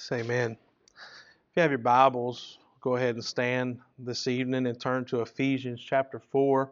Say 0.00 0.20
amen. 0.20 0.56
If 0.94 1.56
you 1.56 1.62
have 1.62 1.72
your 1.72 1.78
Bibles, 1.78 2.58
go 2.80 2.94
ahead 2.94 3.16
and 3.16 3.24
stand 3.24 3.80
this 3.98 4.28
evening 4.28 4.68
and 4.68 4.80
turn 4.80 5.04
to 5.06 5.22
Ephesians 5.22 5.80
chapter 5.84 6.20
4. 6.20 6.70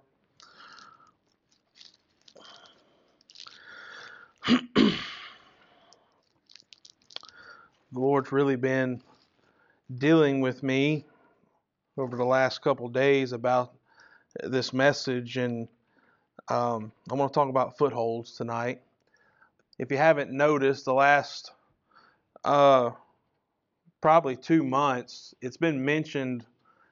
the 4.47 4.92
Lord's 7.91 8.30
really 8.30 8.54
been 8.54 9.02
dealing 9.98 10.40
with 10.40 10.62
me 10.62 11.04
over 11.98 12.16
the 12.16 12.24
last 12.24 12.62
couple 12.62 12.88
days 12.88 13.32
about 13.32 13.74
this 14.40 14.72
message, 14.72 15.36
and 15.36 15.66
um, 16.48 16.93
I 17.11 17.14
want 17.14 17.32
to 17.32 17.34
talk 17.36 17.48
about 17.48 17.77
footholds 17.77 18.36
tonight. 18.36 18.82
If 19.80 19.90
you 19.90 19.96
haven't 19.96 20.30
noticed, 20.30 20.84
the 20.84 20.95
last 20.95 21.50
uh, 22.45 22.93
probably 24.00 24.36
two 24.36 24.62
months, 24.62 25.34
it's 25.40 25.57
been 25.57 25.84
mentioned, 25.84 26.44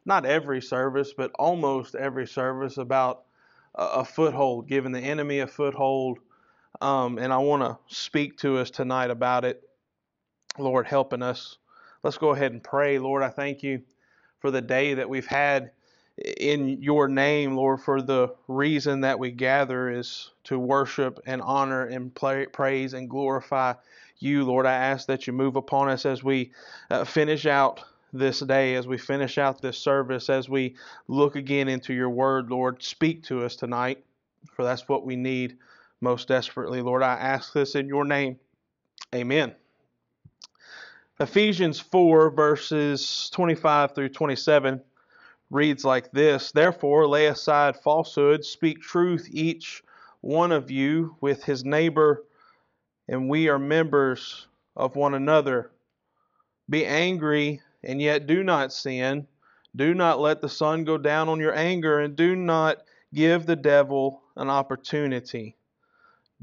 not 0.05 0.27
every 0.27 0.61
service, 0.61 1.13
but 1.17 1.31
almost 1.39 1.95
every 1.95 2.27
service, 2.27 2.79
about 2.79 3.25
a, 3.75 3.85
a 3.85 4.05
foothold, 4.05 4.69
giving 4.69 4.93
the 4.93 5.01
enemy 5.01 5.41
a 5.41 5.47
foothold. 5.47 6.19
Um, 6.81 7.19
and 7.19 7.33
I 7.33 7.39
want 7.39 7.63
to 7.63 7.95
speak 7.95 8.39
to 8.39 8.59
us 8.59 8.71
tonight 8.71 9.11
about 9.11 9.45
it. 9.45 9.63
Lord, 10.59 10.87
helping 10.87 11.23
us. 11.23 11.59
Let's 12.03 12.19
go 12.19 12.31
ahead 12.31 12.53
and 12.53 12.63
pray. 12.63 12.99
Lord, 12.99 13.23
I 13.23 13.31
thank 13.31 13.63
you 13.63 13.83
for 14.41 14.51
the 14.51 14.63
day 14.63 14.95
that 14.95 15.09
we've 15.09 15.27
had 15.27 15.73
in 16.17 16.83
your 16.83 17.09
name, 17.09 17.57
Lord, 17.57 17.81
for 17.81 18.01
the 18.01 18.35
reason 18.47 19.01
that 19.01 19.19
we 19.19 19.31
gather 19.33 19.91
is 19.91 20.31
to 20.45 20.59
worship 20.59 21.19
and 21.27 21.43
honor 21.43 21.87
and 21.87 22.15
praise 22.15 22.93
and 22.93 23.11
glorify 23.11 23.75
you, 24.19 24.45
Lord. 24.45 24.67
I 24.67 24.75
ask 24.75 25.07
that 25.07 25.27
you 25.27 25.33
move 25.33 25.57
upon 25.57 25.89
us 25.89 26.07
as 26.07 26.23
we 26.23 26.53
uh, 26.91 27.05
finish 27.05 27.47
out 27.47 27.83
this 28.13 28.41
day, 28.41 28.77
as 28.77 28.87
we 28.87 28.97
finish 28.97 29.39
out 29.39 29.61
this 29.61 29.79
service, 29.79 30.31
as 30.31 30.49
we 30.49 30.77
look 31.09 31.37
again 31.37 31.69
into 31.69 31.93
your 31.93 32.11
word, 32.11 32.51
Lord. 32.51 32.83
Speak 32.83 33.25
to 33.25 33.45
us 33.45 33.57
tonight, 33.57 34.05
for 34.55 34.65
that's 34.65 34.89
what 34.89 35.05
we 35.05 35.17
need 35.17 35.57
most 36.01 36.29
desperately, 36.29 36.81
Lord. 36.81 37.03
I 37.03 37.15
ask 37.15 37.53
this 37.53 37.75
in 37.75 37.89
your 37.89 38.05
name. 38.05 38.39
Amen. 39.15 39.55
Ephesians 41.21 41.79
4, 41.79 42.31
verses 42.31 43.31
25 43.33 43.95
through 43.95 44.09
27 44.09 44.81
reads 45.51 45.85
like 45.85 46.11
this 46.11 46.51
Therefore, 46.53 47.07
lay 47.07 47.27
aside 47.27 47.77
falsehood, 47.77 48.45
speak 48.45 48.81
truth, 48.81 49.29
each 49.31 49.83
one 50.21 50.53
of 50.53 50.71
you 50.71 51.17
with 51.21 51.45
his 51.45 51.65
neighbor, 51.65 52.25
and 53.09 53.29
we 53.29 53.49
are 53.49 53.59
members 53.59 54.47
of 54.77 54.97
one 54.97 55.15
another. 55.15 55.71
Be 56.69 56.87
angry, 56.87 57.61
and 57.83 58.01
yet 58.01 58.27
do 58.27 58.43
not 58.43 58.73
sin. 58.73 59.27
Do 59.77 59.95
not 59.95 60.21
let 60.21 60.41
the 60.41 60.49
sun 60.49 60.85
go 60.85 60.99
down 60.99 61.29
on 61.29 61.41
your 61.41 61.55
anger, 61.55 62.01
and 62.01 62.17
do 62.17 62.37
not 62.37 62.79
give 63.13 63.47
the 63.47 63.57
devil 63.57 64.23
an 64.37 64.49
opportunity. 64.49 65.57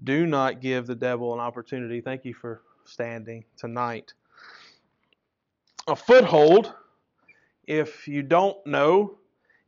Do 0.03 0.26
not 0.26 0.62
give 0.62 0.88
the 0.88 0.95
devil 0.95 1.34
an 1.34 1.40
opportunity. 1.40 2.02
Thank 2.02 2.26
you 2.26 2.34
for 2.34 2.62
standing 2.86 3.46
tonight. 3.58 4.14
A 5.88 5.96
foothold 5.96 6.73
if 7.72 8.08
you 8.08 8.23
don't 8.23 8.58
know, 8.66 9.18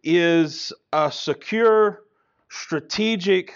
is 0.03 0.73
a 0.91 1.11
secure 1.11 2.03
strategic 2.49 3.53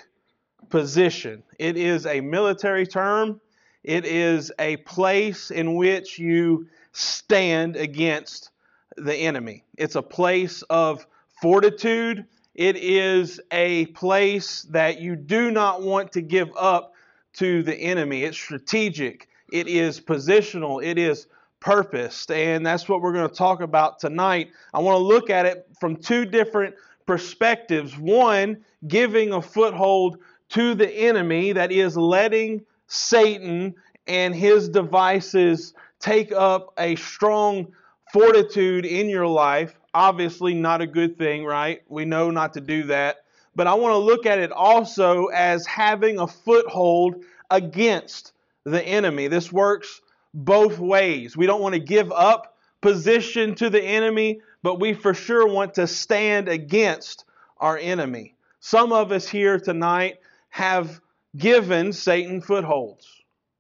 position. 0.70 1.44
It 1.60 1.78
is 1.78 2.06
a 2.06 2.22
military 2.22 2.86
term. 2.88 3.42
It 3.84 4.06
is 4.06 4.52
a 4.60 4.78
place 4.78 5.52
in 5.52 5.76
which 5.76 6.20
you 6.20 6.68
stand 6.92 7.76
against 7.76 8.50
the 8.98 9.16
enemy. 9.16 9.64
It's 9.78 9.95
a 9.95 10.02
place 10.02 10.62
of 10.64 11.06
fortitude. 11.42 12.26
It 12.56 12.76
is 12.76 13.40
a 13.52 13.86
place 13.88 14.64
that 14.72 15.00
you 15.00 15.16
do 15.16 15.52
not 15.52 15.83
want 15.83 16.11
to 16.14 16.22
give 16.22 16.50
up 16.58 16.94
to 17.34 17.61
the 17.61 17.76
enemy. 17.76 18.23
It's 18.23 18.38
strategic. 18.38 19.30
It 19.52 19.67
is 19.67 20.02
positional. 20.02 20.84
It 20.84 20.98
is 20.98 21.28
purposed. 21.60 22.32
And 22.32 22.66
that's 22.66 22.89
what 22.89 23.02
we're 23.02 23.14
going 23.14 23.30
to 23.30 23.36
talk 23.36 23.61
about 23.61 23.99
tonight. 23.99 24.49
I 24.73 24.80
want 24.80 24.95
to 24.95 25.04
look 25.04 25.30
at 25.30 25.45
it 25.45 25.67
from 25.80 25.95
two 25.95 26.26
different 26.26 26.76
perspectives. 27.05 27.98
One, 27.98 28.66
giving 28.88 29.34
a 29.34 29.42
foothold 29.42 30.17
to 30.50 30.76
the 30.76 30.90
enemy, 30.90 31.54
that 31.54 31.72
is, 31.72 31.98
letting 31.98 32.66
Satan 32.88 33.76
and 34.08 34.34
his 34.34 34.70
devices 34.70 35.74
take 36.00 36.32
up 36.32 36.74
a 36.78 36.96
strong 36.96 37.68
fortitude 38.14 38.86
in 38.86 39.10
your 39.10 39.28
life. 39.28 39.78
Obviously, 39.94 40.54
not 40.54 40.82
a 40.82 40.88
good 40.88 41.18
thing, 41.18 41.44
right? 41.44 41.82
We 41.90 42.06
know 42.06 42.32
not 42.32 42.54
to 42.54 42.62
do 42.62 42.84
that. 42.84 43.18
But 43.56 43.68
I 43.68 43.74
want 43.74 43.94
to 43.94 43.98
look 43.98 44.26
at 44.26 44.40
it 44.40 44.52
also 44.52 45.26
as 45.28 45.66
having 45.66 46.20
a 46.20 46.28
foothold 46.28 47.24
against 47.50 48.34
the 48.64 48.84
enemy. 48.84 49.28
This 49.28 49.52
works 49.52 50.02
both 50.34 50.78
ways. 50.78 51.36
We 51.36 51.48
don't 51.48 51.62
want 51.62 51.74
to 51.74 51.80
give 51.80 52.12
up 52.12 52.56
position 52.82 53.56
to 53.56 53.70
the 53.70 53.82
enemy, 53.82 54.42
but 54.62 54.80
we 54.80 54.94
for 54.94 55.14
sure 55.14 55.48
want 55.48 55.74
to 55.76 55.88
stand 55.88 56.48
against 56.48 57.26
our 57.58 57.78
enemy. 57.78 58.36
Some 58.60 58.94
of 58.94 59.12
us 59.12 59.28
here 59.28 59.60
tonight 59.60 60.20
have 60.50 61.00
given 61.36 61.94
Satan 61.94 62.42
footholds. 62.42 63.08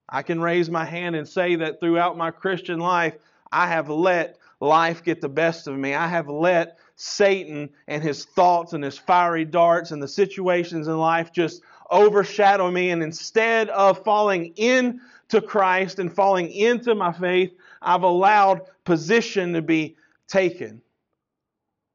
I 0.09 0.21
can 0.21 0.41
raise 0.41 0.69
my 0.69 0.85
hand 0.85 1.15
and 1.15 1.27
say 1.27 1.55
that 1.57 1.79
throughout 1.79 2.17
my 2.17 2.31
Christian 2.31 2.79
life, 2.79 3.15
I 3.51 3.67
have 3.67 3.89
let 3.89 4.37
life 4.59 5.03
get 5.03 5.21
the 5.21 5.29
best 5.29 5.67
of 5.67 5.77
me. 5.77 5.93
I 5.93 6.07
have 6.07 6.27
let 6.29 6.77
Satan 6.95 7.69
and 7.87 8.01
his 8.01 8.25
thoughts 8.25 8.73
and 8.73 8.83
his 8.83 8.97
fiery 8.97 9.45
darts 9.45 9.91
and 9.91 10.01
the 10.01 10.07
situations 10.07 10.87
in 10.87 10.97
life 10.97 11.31
just 11.31 11.61
overshadow 11.91 12.71
me. 12.71 12.89
And 12.89 13.03
instead 13.03 13.69
of 13.69 14.03
falling 14.03 14.53
in 14.55 15.01
to 15.29 15.41
Christ 15.41 15.99
and 15.99 16.13
falling 16.13 16.51
into 16.51 16.95
my 16.95 17.11
faith, 17.11 17.53
I've 17.81 18.03
allowed 18.03 18.61
position 18.85 19.53
to 19.53 19.61
be 19.61 19.97
taken. 20.27 20.81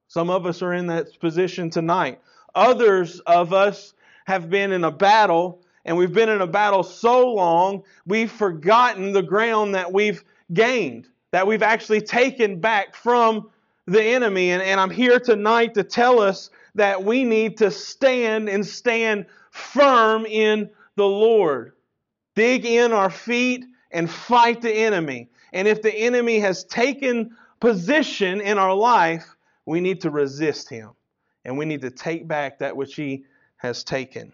Some 0.08 0.30
of 0.30 0.46
us 0.46 0.62
are 0.62 0.74
in 0.74 0.88
that 0.88 1.18
position 1.20 1.70
tonight. 1.70 2.20
Others 2.54 3.20
of 3.20 3.52
us 3.54 3.94
have 4.32 4.48
been 4.48 4.72
in 4.72 4.84
a 4.84 4.90
battle, 4.90 5.62
and 5.84 5.96
we've 5.96 6.12
been 6.12 6.30
in 6.30 6.40
a 6.40 6.46
battle 6.46 6.82
so 6.82 7.32
long, 7.32 7.82
we've 8.06 8.32
forgotten 8.32 9.12
the 9.12 9.22
ground 9.22 9.74
that 9.74 9.92
we've 9.92 10.24
gained, 10.52 11.08
that 11.32 11.46
we've 11.46 11.62
actually 11.62 12.00
taken 12.00 12.58
back 12.58 12.94
from 12.94 13.50
the 13.86 14.02
enemy. 14.02 14.50
And, 14.50 14.62
and 14.62 14.80
I'm 14.80 14.90
here 14.90 15.20
tonight 15.20 15.74
to 15.74 15.82
tell 15.84 16.18
us 16.18 16.50
that 16.74 17.04
we 17.04 17.24
need 17.24 17.58
to 17.58 17.70
stand 17.70 18.48
and 18.48 18.66
stand 18.66 19.26
firm 19.50 20.24
in 20.24 20.70
the 20.96 21.06
Lord 21.06 21.74
dig 22.34 22.64
in 22.64 22.92
our 22.92 23.10
feet 23.10 23.64
and 23.90 24.10
fight 24.10 24.62
the 24.62 24.72
enemy. 24.72 25.28
And 25.52 25.68
if 25.68 25.82
the 25.82 25.94
enemy 25.94 26.38
has 26.40 26.64
taken 26.64 27.36
position 27.60 28.40
in 28.40 28.58
our 28.58 28.74
life, 28.74 29.36
we 29.66 29.80
need 29.80 30.00
to 30.00 30.10
resist 30.10 30.68
him. 30.68 30.90
And 31.44 31.58
we 31.58 31.64
need 31.64 31.82
to 31.82 31.90
take 31.90 32.26
back 32.26 32.58
that 32.60 32.76
which 32.76 32.94
he 32.94 33.24
has 33.62 33.84
taken. 33.84 34.32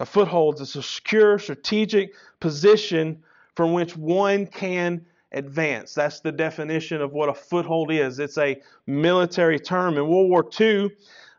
A 0.00 0.06
foothold 0.06 0.62
is 0.62 0.74
a 0.76 0.82
secure, 0.82 1.38
strategic 1.38 2.14
position 2.40 3.22
from 3.54 3.74
which 3.74 3.94
one 3.94 4.46
can 4.46 5.04
advance. 5.32 5.92
That's 5.92 6.20
the 6.20 6.32
definition 6.32 7.02
of 7.02 7.12
what 7.12 7.28
a 7.28 7.34
foothold 7.34 7.92
is. 7.92 8.18
It's 8.18 8.38
a 8.38 8.60
military 8.86 9.60
term. 9.60 9.98
In 9.98 10.08
World 10.08 10.30
War 10.30 10.48
II, 10.58 10.90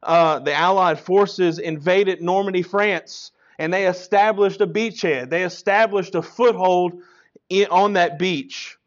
uh, 0.03 0.39
the 0.39 0.53
Allied 0.53 0.99
forces 0.99 1.57
invaded 1.57 2.21
Normandy, 2.21 2.61
France, 2.61 3.31
and 3.57 3.73
they 3.73 3.87
established 3.87 4.61
a 4.61 4.67
beachhead. 4.67 5.31
They 5.31 5.43
established 5.43 6.13
a 6.13 6.21
foothold 6.21 7.01
in, 7.49 7.65
on 7.71 7.93
that 7.93 8.19
beach. 8.19 8.77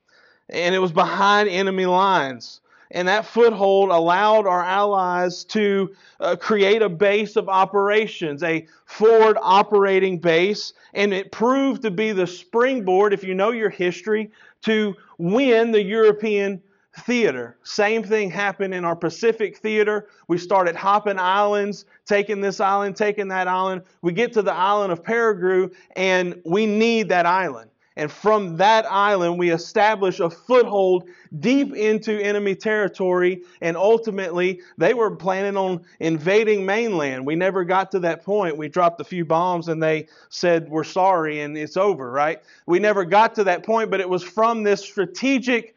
And 0.49 0.73
it 0.73 0.79
was 0.79 0.93
behind 0.93 1.49
enemy 1.49 1.87
lines. 1.87 2.61
And 2.91 3.09
that 3.09 3.27
foothold 3.27 3.91
allowed 3.91 4.47
our 4.47 4.63
allies 4.63 5.45
to 5.47 5.95
uh, 6.21 6.37
create 6.37 6.83
a 6.83 6.89
base 6.89 7.37
of 7.37 7.49
operations, 7.49 8.43
a 8.43 8.67
forward 8.85 9.37
operating 9.41 10.19
base. 10.19 10.73
And 10.95 11.13
it 11.13 11.33
proved 11.33 11.83
to 11.83 11.91
be 11.91 12.13
the 12.13 12.27
springboard, 12.27 13.13
if 13.13 13.25
you 13.25 13.35
know 13.35 13.51
your 13.51 13.71
history, 13.71 14.31
to 14.63 14.95
win 15.19 15.73
the 15.73 15.83
European 15.83 16.63
theater. 17.01 17.59
Same 17.63 18.03
thing 18.03 18.31
happened 18.31 18.73
in 18.73 18.85
our 18.85 18.97
Pacific 18.97 19.59
theater. 19.59 20.09
We 20.29 20.39
started 20.39 20.75
hopping 20.75 21.19
islands, 21.19 21.85
taking 22.07 22.41
this 22.41 22.61
island, 22.61 22.97
taking 22.97 23.29
that 23.29 23.49
island. 23.49 23.83
We 24.01 24.13
get 24.13 24.33
to 24.35 24.43
the 24.43 24.55
island 24.55 24.93
of 24.93 25.05
Peregrine, 25.05 25.73
and 25.95 26.41
we 26.45 26.67
need 26.67 27.09
that 27.11 27.27
island. 27.27 27.71
And 27.97 28.13
from 28.13 28.59
that 28.59 28.85
island, 28.91 29.39
we 29.39 29.51
establish 29.51 30.21
a 30.21 30.29
foothold 30.29 31.09
deep 31.39 31.75
into 31.75 32.21
enemy 32.21 32.55
territory. 32.55 33.43
And 33.63 33.75
ultimately, 33.75 34.61
they 34.77 34.93
were 34.93 35.17
planning 35.17 35.57
on 35.57 35.83
invading 36.01 36.67
mainland. 36.67 37.25
We 37.25 37.37
never 37.37 37.65
got 37.65 37.91
to 37.93 38.01
that 38.01 38.23
point. 38.23 38.59
We 38.59 38.69
dropped 38.69 39.01
a 39.01 39.05
few 39.05 39.25
bombs 39.25 39.69
and 39.69 39.83
they 39.83 40.09
said, 40.29 40.69
We're 40.69 40.85
sorry, 40.85 41.41
and 41.41 41.57
it's 41.57 41.79
over, 41.79 42.11
right? 42.11 42.41
We 42.67 42.79
never 42.79 43.05
got 43.05 43.35
to 43.37 43.45
that 43.45 43.65
point, 43.65 43.91
but 43.91 44.01
it 44.01 44.09
was 44.09 44.23
from 44.23 44.63
this 44.63 44.83
strategic 44.83 45.75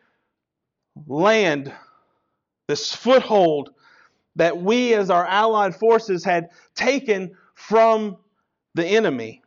land, 1.08 1.72
this 2.68 2.94
foothold 2.94 3.72
that 4.36 4.58
we, 4.62 4.94
as 4.94 5.10
our 5.10 5.26
allied 5.26 5.76
forces, 5.76 6.24
had 6.24 6.50
taken 6.76 7.36
from 7.56 8.18
the 8.76 8.86
enemy. 8.86 9.42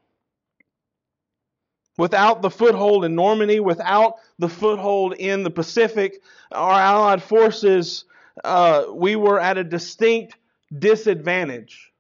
Without 1.99 2.41
the 2.41 2.50
foothold 2.50 3.05
in 3.05 3.15
Normandy, 3.15 3.61
without 3.61 4.15
the 4.39 4.49
foothold 4.49 5.15
in 5.15 5.43
the 5.43 5.50
Pacific, 5.50 6.23
our 6.50 6.81
Allied 6.81 7.23
forces, 7.23 8.05
uh, 8.44 8.85
we 8.93 9.15
were 9.17 9.39
at 9.39 9.59
a 9.59 9.65
distinct 9.65 10.37
disadvantage. 10.79 11.93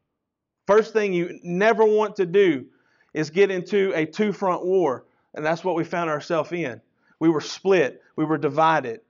First 0.66 0.92
thing 0.92 1.12
you 1.12 1.38
never 1.42 1.84
want 1.84 2.16
to 2.16 2.26
do 2.26 2.66
is 3.12 3.30
get 3.30 3.50
into 3.50 3.92
a 3.94 4.06
two 4.06 4.32
front 4.32 4.64
war. 4.64 5.04
And 5.34 5.44
that's 5.44 5.64
what 5.64 5.74
we 5.74 5.84
found 5.84 6.10
ourselves 6.10 6.52
in. 6.52 6.80
We 7.18 7.28
were 7.28 7.40
split, 7.40 8.02
we 8.16 8.24
were 8.24 8.38
divided, 8.38 9.00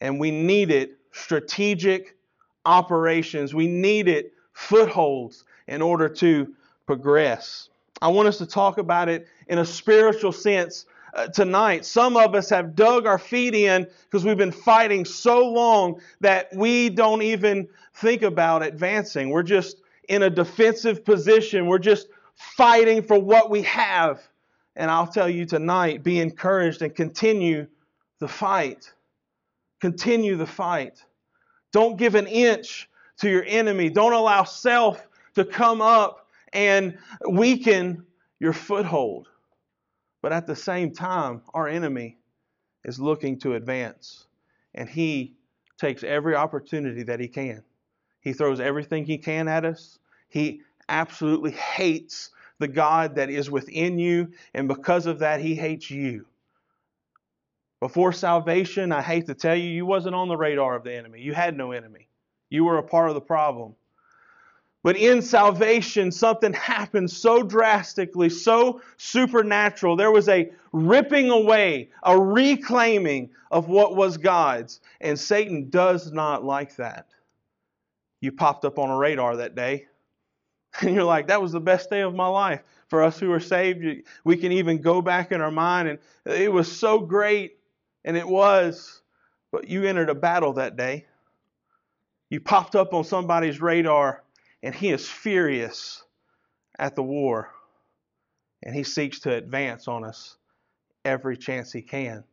and 0.00 0.20
we 0.20 0.30
needed 0.30 0.90
strategic 1.12 2.16
operations. 2.64 3.54
We 3.54 3.66
needed 3.66 4.26
footholds 4.52 5.44
in 5.66 5.82
order 5.82 6.08
to 6.08 6.54
progress. 6.86 7.68
I 8.02 8.08
want 8.08 8.28
us 8.28 8.38
to 8.38 8.46
talk 8.46 8.78
about 8.78 9.08
it 9.08 9.26
in 9.48 9.58
a 9.58 9.64
spiritual 9.64 10.32
sense 10.32 10.86
uh, 11.14 11.28
tonight. 11.28 11.84
Some 11.84 12.16
of 12.16 12.34
us 12.34 12.50
have 12.50 12.74
dug 12.74 13.06
our 13.06 13.18
feet 13.18 13.54
in 13.54 13.86
because 14.04 14.24
we've 14.24 14.36
been 14.36 14.52
fighting 14.52 15.04
so 15.04 15.46
long 15.46 16.00
that 16.20 16.54
we 16.54 16.90
don't 16.90 17.22
even 17.22 17.68
think 17.94 18.22
about 18.22 18.62
advancing. 18.62 19.30
We're 19.30 19.42
just 19.42 19.78
in 20.08 20.22
a 20.22 20.30
defensive 20.30 21.04
position. 21.04 21.66
We're 21.66 21.78
just 21.78 22.08
fighting 22.34 23.02
for 23.02 23.18
what 23.18 23.50
we 23.50 23.62
have. 23.62 24.20
And 24.76 24.90
I'll 24.90 25.06
tell 25.06 25.28
you 25.28 25.46
tonight 25.46 26.02
be 26.02 26.20
encouraged 26.20 26.82
and 26.82 26.94
continue 26.94 27.66
the 28.18 28.28
fight. 28.28 28.92
Continue 29.80 30.36
the 30.36 30.46
fight. 30.46 31.02
Don't 31.72 31.96
give 31.96 32.14
an 32.14 32.26
inch 32.26 32.88
to 33.18 33.30
your 33.30 33.44
enemy. 33.46 33.88
Don't 33.88 34.12
allow 34.12 34.44
self 34.44 35.06
to 35.34 35.44
come 35.44 35.80
up 35.80 36.25
and 36.52 36.98
weaken 37.28 38.04
your 38.38 38.52
foothold. 38.52 39.28
But 40.22 40.32
at 40.32 40.46
the 40.46 40.56
same 40.56 40.92
time, 40.92 41.42
our 41.54 41.68
enemy 41.68 42.18
is 42.84 42.98
looking 42.98 43.38
to 43.40 43.54
advance. 43.54 44.26
And 44.74 44.88
he 44.88 45.34
takes 45.78 46.02
every 46.02 46.34
opportunity 46.34 47.02
that 47.04 47.20
he 47.20 47.28
can. 47.28 47.62
He 48.20 48.32
throws 48.32 48.60
everything 48.60 49.04
he 49.04 49.18
can 49.18 49.48
at 49.48 49.64
us. 49.64 49.98
He 50.28 50.62
absolutely 50.88 51.52
hates 51.52 52.30
the 52.58 52.68
God 52.68 53.16
that 53.16 53.30
is 53.30 53.50
within 53.50 53.98
you, 53.98 54.32
and 54.54 54.66
because 54.66 55.06
of 55.06 55.18
that, 55.18 55.40
he 55.40 55.54
hates 55.54 55.90
you. 55.90 56.26
Before 57.80 58.12
salvation, 58.12 58.92
I 58.92 59.02
hate 59.02 59.26
to 59.26 59.34
tell 59.34 59.54
you, 59.54 59.68
you 59.68 59.84
wasn't 59.84 60.14
on 60.14 60.28
the 60.28 60.36
radar 60.36 60.74
of 60.74 60.82
the 60.82 60.94
enemy. 60.94 61.20
You 61.20 61.34
had 61.34 61.56
no 61.56 61.72
enemy. 61.72 62.08
You 62.48 62.64
were 62.64 62.78
a 62.78 62.82
part 62.82 63.10
of 63.10 63.14
the 63.14 63.20
problem. 63.20 63.74
But 64.86 64.96
in 64.96 65.20
salvation, 65.20 66.12
something 66.12 66.52
happened 66.52 67.10
so 67.10 67.42
drastically, 67.42 68.28
so 68.28 68.82
supernatural. 68.98 69.96
There 69.96 70.12
was 70.12 70.28
a 70.28 70.52
ripping 70.70 71.28
away, 71.28 71.90
a 72.04 72.16
reclaiming 72.16 73.30
of 73.50 73.66
what 73.66 73.96
was 73.96 74.16
God's. 74.16 74.78
And 75.00 75.18
Satan 75.18 75.70
does 75.70 76.12
not 76.12 76.44
like 76.44 76.76
that. 76.76 77.08
You 78.20 78.30
popped 78.30 78.64
up 78.64 78.78
on 78.78 78.90
a 78.90 78.96
radar 78.96 79.38
that 79.38 79.56
day, 79.56 79.88
and 80.80 80.94
you're 80.94 81.02
like, 81.02 81.26
that 81.26 81.42
was 81.42 81.50
the 81.50 81.60
best 81.60 81.90
day 81.90 82.02
of 82.02 82.14
my 82.14 82.28
life. 82.28 82.62
For 82.86 83.02
us 83.02 83.18
who 83.18 83.32
are 83.32 83.40
saved, 83.40 83.84
we 84.22 84.36
can 84.36 84.52
even 84.52 84.80
go 84.80 85.02
back 85.02 85.32
in 85.32 85.40
our 85.40 85.50
mind, 85.50 85.88
and 85.88 85.98
it 86.26 86.52
was 86.52 86.70
so 86.70 87.00
great, 87.00 87.58
and 88.04 88.16
it 88.16 88.28
was. 88.28 89.02
But 89.50 89.66
you 89.66 89.82
entered 89.82 90.10
a 90.10 90.14
battle 90.14 90.52
that 90.52 90.76
day. 90.76 91.06
You 92.30 92.40
popped 92.40 92.76
up 92.76 92.94
on 92.94 93.02
somebody's 93.02 93.60
radar 93.60 94.22
and 94.66 94.74
he 94.74 94.90
is 94.90 95.08
furious 95.08 96.02
at 96.76 96.96
the 96.96 97.02
war. 97.02 97.52
And 98.64 98.74
he 98.74 98.82
seeks 98.82 99.20
to 99.20 99.32
advance 99.32 99.86
on 99.86 100.02
us 100.02 100.38
every 101.04 101.36
chance 101.36 101.70
he 101.70 101.82
can. 101.82 102.24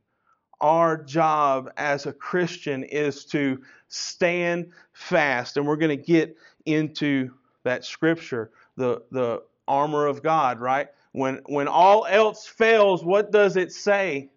Our 0.59 0.97
job 0.97 1.69
as 1.77 2.07
a 2.07 2.11
Christian 2.11 2.85
is 2.85 3.25
to 3.25 3.61
stand 3.87 4.71
fast. 4.93 5.57
And 5.57 5.67
we're 5.67 5.75
going 5.75 5.95
to 5.95 6.03
get 6.03 6.35
into 6.65 7.29
that 7.65 7.85
scripture, 7.85 8.49
the, 8.77 9.03
the 9.11 9.43
armor 9.67 10.07
of 10.07 10.23
God, 10.23 10.59
right? 10.59 10.87
When, 11.11 11.39
when 11.45 11.67
all 11.67 12.07
else 12.09 12.47
fails, 12.47 13.05
what 13.05 13.31
does 13.31 13.57
it 13.57 13.71
say? 13.71 14.31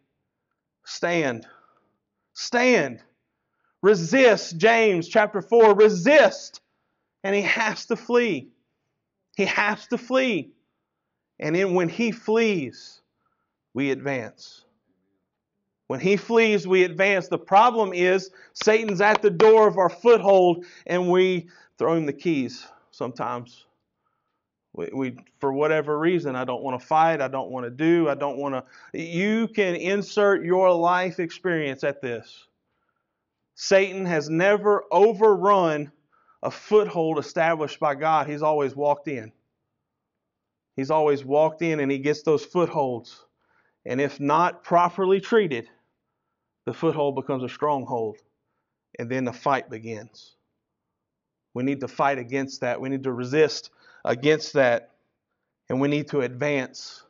Stand. 0.84 1.46
Stand. 2.34 3.02
Resist. 3.81 4.58
James 4.58 5.08
chapter 5.08 5.40
4. 5.40 5.75
Resist 5.75 6.60
and 7.26 7.34
he 7.34 7.43
has 7.43 7.87
to 7.87 7.96
flee. 7.96 8.50
He 9.37 9.46
has 9.46 9.88
to 9.88 9.99
flee. 9.99 10.52
And 11.40 11.56
then 11.56 11.75
when 11.75 11.88
he 11.88 12.12
flees, 12.12 13.00
we 13.75 13.90
advance. 13.90 14.64
When 15.88 15.99
he 15.99 16.17
flees, 16.17 16.69
we 16.69 16.84
advance. 16.84 17.26
The 17.26 17.37
problem 17.37 17.93
is 17.93 18.31
Satan's 18.52 19.00
at 19.00 19.23
the 19.23 19.31
door 19.31 19.67
of 19.67 19.76
our 19.76 19.88
foothold 19.88 20.67
and 20.87 21.11
we 21.11 21.49
throw 21.78 21.94
him 21.94 22.06
the 22.06 22.12
keys 22.12 22.64
sometimes. 22.93 23.67
We, 24.72 24.90
we, 24.94 25.17
for 25.40 25.52
whatever 25.52 25.99
reason, 25.99 26.37
I 26.37 26.44
don't 26.44 26.62
want 26.62 26.81
to 26.81 26.87
fight. 26.87 27.20
I 27.20 27.26
don't 27.26 27.50
want 27.50 27.67
to 27.67 27.70
do. 27.70 28.08
I 28.08 28.14
don't 28.14 28.37
want 28.37 28.55
to. 28.55 29.00
You 29.02 29.49
can 29.49 29.75
insert 29.75 30.44
your 30.44 30.72
life 30.72 31.19
experience 31.19 31.82
at 31.82 32.00
this. 32.00 32.46
Satan 33.56 34.06
has 34.06 34.31
never 34.31 34.84
overrun 34.93 35.90
a 36.43 36.50
foothold 36.50 37.19
established 37.19 37.81
by 37.81 37.94
God, 37.94 38.29
he's 38.29 38.43
always 38.43 38.75
walked 38.75 39.09
in. 39.09 39.33
He's 40.77 40.91
always 40.91 41.25
walked 41.25 41.62
in 41.62 41.81
and 41.81 41.91
he 41.91 41.99
gets 41.99 42.23
those 42.23 42.44
footholds. 42.44 43.25
And 43.87 44.00
if 44.00 44.21
not 44.21 44.62
properly 44.62 45.21
treated, 45.21 45.69
the 46.67 46.75
foothold 46.75 47.15
becomes 47.15 47.43
a 47.43 47.49
stronghold. 47.49 48.19
And 48.99 49.11
then 49.11 49.25
the 49.25 49.33
fight 49.33 49.71
begins. 49.71 50.37
We 51.55 51.62
need 51.62 51.81
to 51.81 51.88
fight 51.88 52.19
against 52.19 52.61
that. 52.61 52.81
We 52.81 52.89
need 52.89 53.05
to 53.05 53.12
resist 53.12 53.71
against 54.05 54.53
that. 54.55 54.91
And 55.69 55.81
we 55.81 55.89
need 55.89 56.09
to 56.09 56.21
advance 56.21 57.03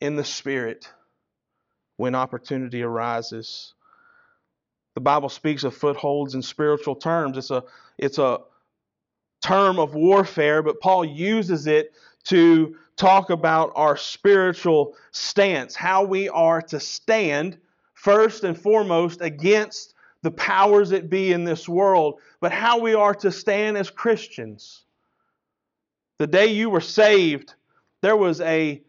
in 0.00 0.16
the 0.16 0.24
Spirit 0.24 0.88
when 1.96 2.14
opportunity 2.14 2.82
arises. 2.82 3.74
The 4.94 5.00
Bible 5.00 5.28
speaks 5.28 5.64
of 5.64 5.74
footholds 5.74 6.34
in 6.34 6.42
spiritual 6.42 6.96
terms. 6.96 7.38
It's 7.38 7.50
a, 7.50 7.64
it's 7.98 8.18
a 8.18 8.40
term 9.42 9.78
of 9.78 9.94
warfare, 9.94 10.62
but 10.62 10.80
Paul 10.80 11.04
uses 11.04 11.66
it 11.66 11.92
to 12.24 12.76
talk 12.96 13.30
about 13.30 13.72
our 13.76 13.96
spiritual 13.96 14.96
stance, 15.12 15.74
how 15.74 16.02
we 16.02 16.28
are 16.28 16.62
to 16.62 16.80
stand 16.80 17.58
first 17.94 18.44
and 18.44 18.58
foremost 18.58 19.20
against 19.20 19.94
the 20.22 20.30
powers 20.30 20.90
that 20.90 21.10
be 21.10 21.32
in 21.32 21.44
this 21.44 21.68
world, 21.68 22.20
but 22.40 22.52
how 22.52 22.80
we 22.80 22.94
are 22.94 23.14
to 23.14 23.30
stand 23.30 23.76
as 23.76 23.90
Christians. 23.90 24.82
The 26.18 26.26
day 26.26 26.46
you 26.46 26.70
were 26.70 26.80
saved, 26.80 27.54
there 28.00 28.16
was 28.16 28.40
a 28.40 28.82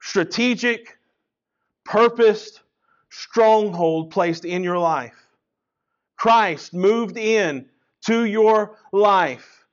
strategic, 0.00 0.96
purposed 1.84 2.60
stronghold 3.10 4.10
placed 4.10 4.44
in 4.44 4.62
your 4.62 4.78
life. 4.78 5.26
Christ 6.16 6.72
moved 6.72 7.16
in 7.16 7.66
to 8.08 8.24
your 8.24 8.74
life. 8.90 9.66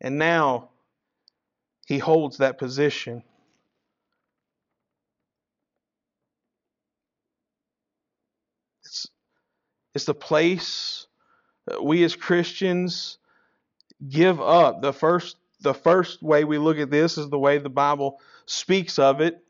And 0.00 0.16
now 0.16 0.70
he 1.88 1.98
holds 1.98 2.38
that 2.38 2.56
position. 2.56 3.24
It's, 8.84 9.08
it's 9.92 10.04
the 10.04 10.14
place 10.14 11.08
we 11.82 12.04
as 12.04 12.14
Christians 12.14 13.18
give 14.08 14.40
up. 14.40 14.82
The 14.82 14.92
first, 14.92 15.36
the 15.62 15.74
first 15.74 16.22
way 16.22 16.44
we 16.44 16.58
look 16.58 16.78
at 16.78 16.92
this 16.92 17.18
is 17.18 17.28
the 17.28 17.38
way 17.40 17.58
the 17.58 17.68
Bible 17.68 18.20
speaks 18.46 19.00
of 19.00 19.20
it. 19.20 19.42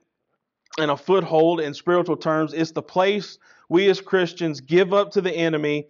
And 0.78 0.90
a 0.90 0.96
foothold 0.96 1.60
in 1.60 1.74
spiritual 1.74 2.16
terms 2.16 2.54
is 2.54 2.72
the 2.72 2.82
place 2.82 3.36
we 3.68 3.90
as 3.90 4.00
Christians 4.00 4.62
give 4.62 4.94
up 4.94 5.10
to 5.10 5.20
the 5.20 5.30
enemy 5.30 5.88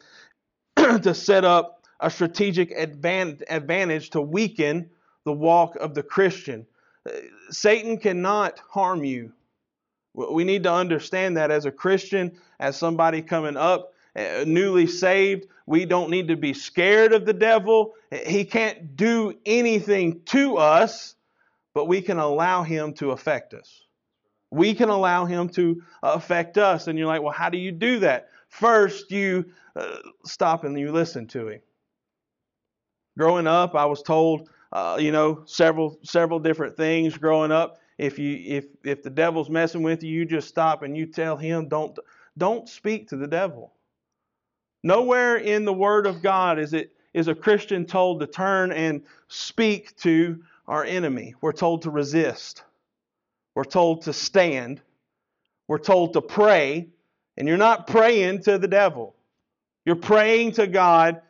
to 1.02 1.14
set 1.14 1.44
up 1.44 1.84
a 2.00 2.10
strategic 2.10 2.70
advantage 2.72 4.10
to 4.10 4.20
weaken 4.20 4.90
the 5.24 5.32
walk 5.32 5.76
of 5.76 5.94
the 5.94 6.02
Christian. 6.02 6.66
Satan 7.50 7.98
cannot 7.98 8.60
harm 8.68 9.04
you. 9.04 9.32
We 10.14 10.44
need 10.44 10.62
to 10.64 10.72
understand 10.72 11.36
that 11.36 11.50
as 11.50 11.64
a 11.64 11.72
Christian, 11.72 12.38
as 12.60 12.76
somebody 12.76 13.22
coming 13.22 13.56
up, 13.56 13.92
uh, 14.16 14.44
newly 14.46 14.86
saved, 14.86 15.46
we 15.66 15.86
don't 15.86 16.10
need 16.10 16.28
to 16.28 16.36
be 16.36 16.54
scared 16.54 17.12
of 17.12 17.26
the 17.26 17.32
devil. 17.32 17.94
He 18.26 18.44
can't 18.44 18.96
do 18.96 19.34
anything 19.44 20.20
to 20.26 20.56
us, 20.56 21.16
but 21.74 21.86
we 21.86 22.00
can 22.00 22.18
allow 22.18 22.62
him 22.62 22.92
to 22.94 23.10
affect 23.10 23.54
us. 23.54 23.82
We 24.50 24.74
can 24.74 24.88
allow 24.88 25.24
him 25.24 25.48
to 25.50 25.82
affect 26.02 26.58
us. 26.58 26.86
And 26.86 26.96
you're 26.96 27.08
like, 27.08 27.22
well, 27.22 27.32
how 27.32 27.48
do 27.50 27.58
you 27.58 27.72
do 27.72 28.00
that? 28.00 28.28
First, 28.54 29.10
you 29.10 29.46
uh, 29.74 29.96
stop 30.24 30.62
and 30.62 30.78
you 30.78 30.92
listen 30.92 31.26
to 31.28 31.48
him. 31.48 31.60
Growing 33.18 33.48
up, 33.48 33.74
I 33.74 33.84
was 33.84 34.00
told, 34.00 34.48
uh, 34.72 34.96
you 35.00 35.10
know, 35.10 35.42
several 35.44 35.98
several 36.04 36.38
different 36.38 36.76
things 36.76 37.18
growing 37.18 37.50
up. 37.50 37.80
If 37.98 38.16
you 38.16 38.38
if 38.46 38.66
if 38.84 39.02
the 39.02 39.10
devil's 39.10 39.50
messing 39.50 39.82
with 39.82 40.04
you, 40.04 40.20
you 40.20 40.24
just 40.24 40.46
stop 40.46 40.82
and 40.82 40.96
you 40.96 41.04
tell 41.06 41.36
him, 41.36 41.66
don't 41.66 41.98
don't 42.38 42.68
speak 42.68 43.08
to 43.08 43.16
the 43.16 43.26
devil. 43.26 43.72
Nowhere 44.84 45.36
in 45.36 45.64
the 45.64 45.72
Word 45.72 46.06
of 46.06 46.22
God 46.22 46.60
is 46.60 46.74
it 46.74 46.92
is 47.12 47.26
a 47.26 47.34
Christian 47.34 47.84
told 47.84 48.20
to 48.20 48.26
turn 48.28 48.70
and 48.70 49.02
speak 49.26 49.96
to 49.96 50.40
our 50.68 50.84
enemy. 50.84 51.34
We're 51.40 51.52
told 51.52 51.82
to 51.82 51.90
resist. 51.90 52.62
We're 53.56 53.64
told 53.64 54.02
to 54.02 54.12
stand. 54.12 54.80
We're 55.66 55.78
told 55.78 56.12
to 56.12 56.20
pray. 56.22 56.90
And 57.36 57.48
you're 57.48 57.56
not 57.56 57.86
praying 57.86 58.42
to 58.42 58.58
the 58.58 58.68
devil. 58.68 59.16
You're 59.84 59.96
praying 59.96 60.52
to 60.52 60.66
God 60.66 61.20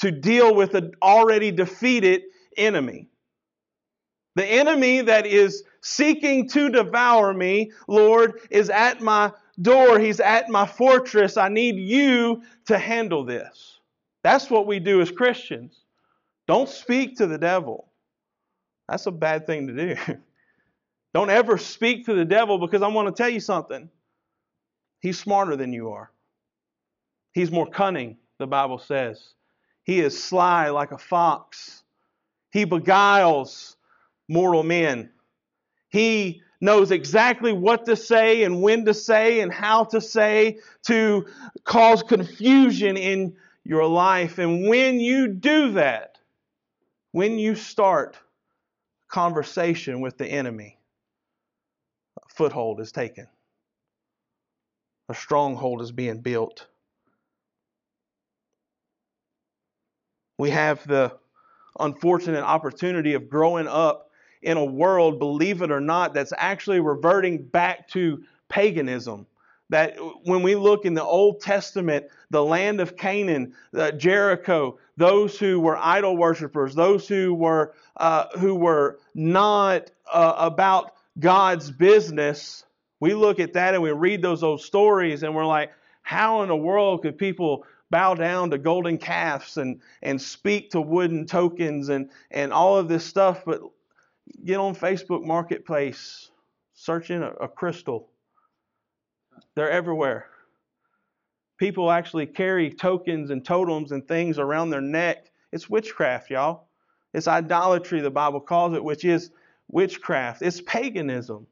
to 0.00 0.10
deal 0.10 0.54
with 0.54 0.74
an 0.74 0.92
already 1.02 1.50
defeated 1.50 2.22
enemy. 2.56 3.08
The 4.36 4.46
enemy 4.46 5.02
that 5.02 5.26
is 5.26 5.64
seeking 5.82 6.48
to 6.50 6.70
devour 6.70 7.34
me, 7.34 7.72
Lord, 7.88 8.40
is 8.50 8.70
at 8.70 9.00
my 9.00 9.32
door. 9.60 9.98
He's 9.98 10.20
at 10.20 10.48
my 10.48 10.66
fortress. 10.66 11.36
I 11.36 11.48
need 11.48 11.76
you 11.76 12.42
to 12.66 12.78
handle 12.78 13.24
this. 13.24 13.78
That's 14.22 14.50
what 14.50 14.66
we 14.66 14.78
do 14.78 15.00
as 15.00 15.10
Christians. 15.10 15.80
Don't 16.46 16.68
speak 16.68 17.16
to 17.18 17.26
the 17.26 17.38
devil. 17.38 17.88
That's 18.88 19.06
a 19.06 19.10
bad 19.10 19.46
thing 19.46 19.66
to 19.68 19.72
do. 19.74 19.96
Don't 21.14 21.30
ever 21.30 21.58
speak 21.58 22.06
to 22.06 22.14
the 22.14 22.24
devil 22.24 22.58
because 22.58 22.82
I 22.82 22.88
want 22.88 23.08
to 23.08 23.22
tell 23.22 23.30
you 23.30 23.40
something. 23.40 23.88
He's 25.00 25.18
smarter 25.18 25.56
than 25.56 25.72
you 25.72 25.90
are. 25.90 26.10
He's 27.32 27.50
more 27.50 27.66
cunning, 27.66 28.18
the 28.38 28.46
Bible 28.46 28.78
says. 28.78 29.34
He 29.82 30.00
is 30.00 30.22
sly 30.22 30.68
like 30.68 30.92
a 30.92 30.98
fox. 30.98 31.82
He 32.50 32.64
beguiles 32.64 33.76
mortal 34.28 34.62
men. 34.62 35.10
He 35.88 36.42
knows 36.60 36.90
exactly 36.90 37.52
what 37.52 37.86
to 37.86 37.96
say 37.96 38.44
and 38.44 38.62
when 38.62 38.84
to 38.84 38.94
say 38.94 39.40
and 39.40 39.52
how 39.52 39.84
to 39.84 40.00
say 40.00 40.58
to 40.86 41.26
cause 41.64 42.02
confusion 42.02 42.96
in 42.96 43.36
your 43.64 43.86
life. 43.86 44.38
And 44.38 44.68
when 44.68 45.00
you 45.00 45.28
do 45.28 45.72
that, 45.72 46.18
when 47.12 47.38
you 47.38 47.54
start 47.54 48.18
conversation 49.08 50.00
with 50.00 50.18
the 50.18 50.26
enemy, 50.26 50.78
a 52.18 52.28
foothold 52.28 52.80
is 52.80 52.92
taken. 52.92 53.26
A 55.10 55.14
stronghold 55.14 55.82
is 55.82 55.90
being 55.90 56.20
built. 56.20 56.68
We 60.38 60.50
have 60.50 60.86
the 60.86 61.18
unfortunate 61.80 62.44
opportunity 62.44 63.14
of 63.14 63.28
growing 63.28 63.66
up 63.66 64.12
in 64.40 64.56
a 64.56 64.64
world, 64.64 65.18
believe 65.18 65.62
it 65.62 65.72
or 65.72 65.80
not, 65.80 66.14
that's 66.14 66.32
actually 66.36 66.78
reverting 66.78 67.42
back 67.42 67.88
to 67.88 68.22
paganism. 68.48 69.26
That 69.68 69.96
when 70.22 70.42
we 70.42 70.54
look 70.54 70.84
in 70.84 70.94
the 70.94 71.02
Old 71.02 71.40
Testament, 71.40 72.06
the 72.30 72.44
land 72.44 72.80
of 72.80 72.96
Canaan, 72.96 73.54
uh, 73.74 73.90
Jericho, 73.90 74.78
those 74.96 75.36
who 75.36 75.58
were 75.58 75.76
idol 75.76 76.16
worshippers, 76.16 76.76
those 76.76 77.08
who 77.08 77.34
were 77.34 77.74
uh, 77.96 78.26
who 78.38 78.54
were 78.54 79.00
not 79.14 79.90
uh, 80.12 80.34
about 80.38 80.94
God's 81.18 81.68
business, 81.72 82.64
we 83.00 83.14
look 83.14 83.40
at 83.40 83.54
that 83.54 83.74
and 83.74 83.82
we 83.82 83.90
read 83.90 84.22
those 84.22 84.42
old 84.42 84.60
stories 84.60 85.22
and 85.22 85.34
we're 85.34 85.46
like, 85.46 85.72
how 86.02 86.42
in 86.42 86.48
the 86.48 86.56
world 86.56 87.02
could 87.02 87.18
people 87.18 87.64
bow 87.90 88.14
down 88.14 88.50
to 88.50 88.58
golden 88.58 88.98
calves 88.98 89.56
and, 89.56 89.80
and 90.02 90.20
speak 90.20 90.70
to 90.70 90.80
wooden 90.80 91.26
tokens 91.26 91.88
and, 91.88 92.10
and 92.30 92.52
all 92.52 92.76
of 92.76 92.88
this 92.88 93.04
stuff. 93.04 93.42
But 93.44 93.60
get 94.44 94.58
on 94.58 94.74
Facebook 94.74 95.24
Marketplace, 95.24 96.30
search 96.74 97.10
in 97.10 97.22
a, 97.22 97.30
a 97.30 97.48
crystal. 97.48 98.08
They're 99.56 99.70
everywhere. 99.70 100.26
People 101.58 101.90
actually 101.90 102.26
carry 102.26 102.70
tokens 102.70 103.30
and 103.30 103.44
totems 103.44 103.92
and 103.92 104.06
things 104.06 104.38
around 104.38 104.70
their 104.70 104.80
neck. 104.80 105.30
It's 105.52 105.68
witchcraft, 105.68 106.30
y'all. 106.30 106.68
It's 107.12 107.28
idolatry, 107.28 108.00
the 108.00 108.10
Bible 108.10 108.40
calls 108.40 108.74
it, 108.74 108.84
which 108.84 109.04
is 109.04 109.30
witchcraft. 109.68 110.42
It's 110.42 110.60
paganism. 110.60 111.46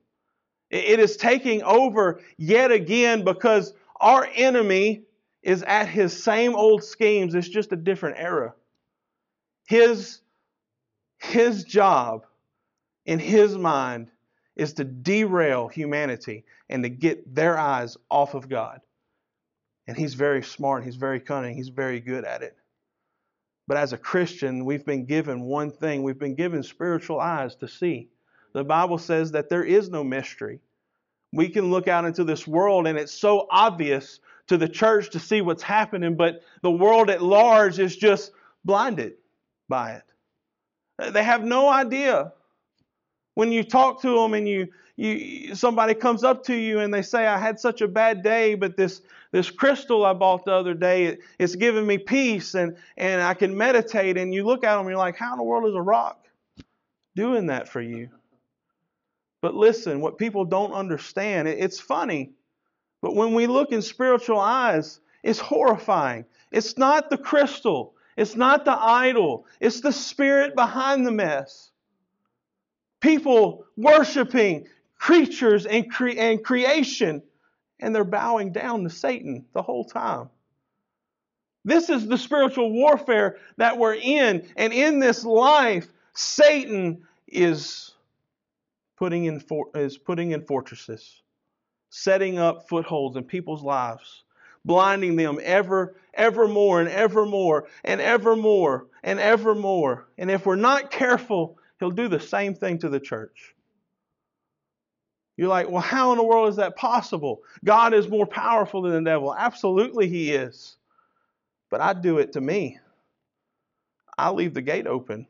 It 0.70 1.00
is 1.00 1.16
taking 1.16 1.62
over 1.62 2.20
yet 2.37 2.70
again 2.70 3.25
because 3.25 3.72
our 4.00 4.28
enemy 4.34 5.02
is 5.42 5.62
at 5.62 5.88
his 5.88 6.22
same 6.22 6.54
old 6.54 6.84
schemes, 6.84 7.34
it's 7.34 7.48
just 7.48 7.72
a 7.72 7.76
different 7.76 8.18
era. 8.18 8.54
His, 9.66 10.20
his 11.18 11.64
job 11.64 12.26
in 13.06 13.18
his 13.18 13.56
mind 13.56 14.10
is 14.56 14.75
to 14.75 14.84
derail 14.84 15.68
humanity 15.68 16.44
and 16.68 16.82
to 16.82 16.90
get 16.90 17.34
their 17.34 17.58
eyes 17.58 17.96
off 18.10 18.34
of 18.34 18.48
God. 18.48 18.80
And 19.87 19.96
he's 19.96 20.14
very 20.14 20.42
smart, 20.42 20.84
he's 20.84 20.96
very 20.96 21.20
cunning, 21.20 21.56
he's 21.56 21.70
very 21.70 22.00
good 22.00 22.25
at 22.25 22.42
it. 22.42 22.56
But 23.66 23.78
as 23.78 23.92
a 23.92 23.98
Christian, 23.98 24.64
we've 24.64 24.84
been 24.84 25.06
given 25.06 25.42
one 25.42 25.70
thing 25.70 26.02
we've 26.02 26.18
been 26.18 26.34
given 26.34 26.62
spiritual 26.62 27.20
eyes 27.20 27.54
to 27.56 27.68
see. 27.68 28.08
The 28.52 28.64
Bible 28.64 28.98
says 28.98 29.32
that 29.32 29.48
there 29.48 29.64
is 29.64 29.90
no 29.90 30.02
mystery. 30.02 30.60
We 31.32 31.48
can 31.48 31.70
look 31.70 31.88
out 31.88 32.04
into 32.04 32.24
this 32.24 32.46
world 32.46 32.86
and 32.86 32.98
it's 32.98 33.12
so 33.12 33.46
obvious 33.50 34.20
to 34.48 34.56
the 34.56 34.68
church 34.68 35.10
to 35.10 35.20
see 35.20 35.40
what's 35.42 35.62
happening, 35.62 36.16
but 36.16 36.42
the 36.62 36.70
world 36.70 37.10
at 37.10 37.22
large 37.22 37.78
is 37.78 37.96
just 37.96 38.32
blinded 38.64 39.14
by 39.68 39.92
it. 39.92 41.12
They 41.12 41.22
have 41.22 41.44
no 41.44 41.68
idea. 41.68 42.32
When 43.34 43.52
you 43.52 43.62
talk 43.62 44.02
to 44.02 44.20
them 44.20 44.34
and 44.34 44.48
you, 44.48 44.68
you 44.96 45.54
somebody 45.54 45.94
comes 45.94 46.24
up 46.24 46.44
to 46.44 46.54
you 46.54 46.80
and 46.80 46.92
they 46.92 47.02
say, 47.02 47.26
I 47.26 47.38
had 47.38 47.60
such 47.60 47.82
a 47.82 47.88
bad 47.88 48.22
day, 48.22 48.54
but 48.54 48.76
this, 48.76 49.02
this 49.30 49.50
crystal 49.50 50.04
I 50.04 50.14
bought 50.14 50.44
the 50.44 50.52
other 50.52 50.74
day, 50.74 51.04
it, 51.04 51.20
it's 51.38 51.54
giving 51.54 51.86
me 51.86 51.98
peace 51.98 52.54
and, 52.54 52.76
and 52.96 53.22
I 53.22 53.34
can 53.34 53.56
meditate. 53.56 54.16
And 54.16 54.34
you 54.34 54.44
look 54.44 54.64
at 54.64 54.72
them 54.72 54.80
and 54.80 54.88
you're 54.88 54.98
like, 54.98 55.16
how 55.16 55.32
in 55.32 55.38
the 55.38 55.44
world 55.44 55.68
is 55.68 55.76
a 55.76 55.82
rock 55.82 56.26
doing 57.14 57.46
that 57.46 57.68
for 57.68 57.80
you? 57.80 58.08
But 59.40 59.54
listen, 59.54 60.00
what 60.00 60.18
people 60.18 60.45
don't 60.45 60.73
understand, 60.73 61.49
it's 61.49 61.80
funny 61.80 62.33
but 63.00 63.14
when 63.14 63.35
we 63.35 63.47
look 63.47 63.73
in 63.73 63.83
spiritual 63.83 64.40
eyes, 64.40 65.00
it's 65.23 65.38
horrifying. 65.38 66.25
It's 66.50 66.76
not 66.76 67.11
the 67.11 67.18
crystal, 67.18 67.95
it's 68.16 68.35
not 68.35 68.64
the 68.64 68.76
idol, 68.76 69.47
it's 69.61 69.80
the 69.80 69.92
spirit 69.92 70.54
behind 70.57 71.07
the 71.07 71.12
mess. 71.12 71.71
People 73.00 73.66
worshiping 73.76 74.66
creatures 74.99 75.66
and, 75.66 75.90
cre- 75.90 76.18
and 76.18 76.42
creation, 76.42 77.23
and 77.78 77.95
they're 77.95 78.04
bowing 78.04 78.50
down 78.50 78.83
to 78.83 78.90
Satan 78.90 79.45
the 79.52 79.62
whole 79.62 79.85
time. 79.85 80.28
This 81.64 81.90
is 81.90 82.07
the 82.07 82.18
spiritual 82.18 82.73
warfare 82.73 83.37
that 83.59 83.78
we're 83.78 83.95
in. 83.95 84.49
And 84.57 84.73
in 84.73 84.99
this 84.99 85.25
life, 85.25 85.87
Satan 86.14 87.07
is 87.28 87.92
putting 88.98 89.26
in, 89.26 89.40
for- 89.40 89.70
is 89.74 89.98
putting 89.98 90.32
in 90.32 90.44
fortresses 90.44 91.22
setting 91.90 92.38
up 92.38 92.68
footholds 92.68 93.16
in 93.16 93.24
people's 93.24 93.62
lives, 93.62 94.24
blinding 94.64 95.16
them 95.16 95.38
ever, 95.42 95.96
ever 96.14 96.48
more 96.48 96.80
and 96.80 96.88
ever 96.88 97.24
more 97.24 97.68
and 97.84 98.00
ever 98.00 98.36
more 98.36 98.88
and 99.02 99.18
ever 99.18 99.54
more. 99.54 100.08
And 100.18 100.30
if 100.30 100.46
we're 100.46 100.56
not 100.56 100.90
careful, 100.90 101.58
he'll 101.78 101.90
do 101.90 102.08
the 102.08 102.20
same 102.20 102.54
thing 102.54 102.78
to 102.80 102.88
the 102.88 103.00
church. 103.00 103.54
You're 105.36 105.48
like, 105.48 105.70
well, 105.70 105.80
how 105.82 106.10
in 106.10 106.18
the 106.18 106.24
world 106.24 106.48
is 106.48 106.56
that 106.56 106.76
possible? 106.76 107.42
God 107.64 107.94
is 107.94 108.08
more 108.08 108.26
powerful 108.26 108.82
than 108.82 109.04
the 109.04 109.10
devil. 109.10 109.34
Absolutely, 109.34 110.08
he 110.08 110.32
is. 110.32 110.76
But 111.70 111.80
I 111.80 111.92
do 111.92 112.18
it 112.18 112.32
to 112.32 112.40
me. 112.40 112.78
I 114.18 114.30
leave 114.30 114.52
the 114.52 114.62
gate 114.62 114.88
open. 114.88 115.28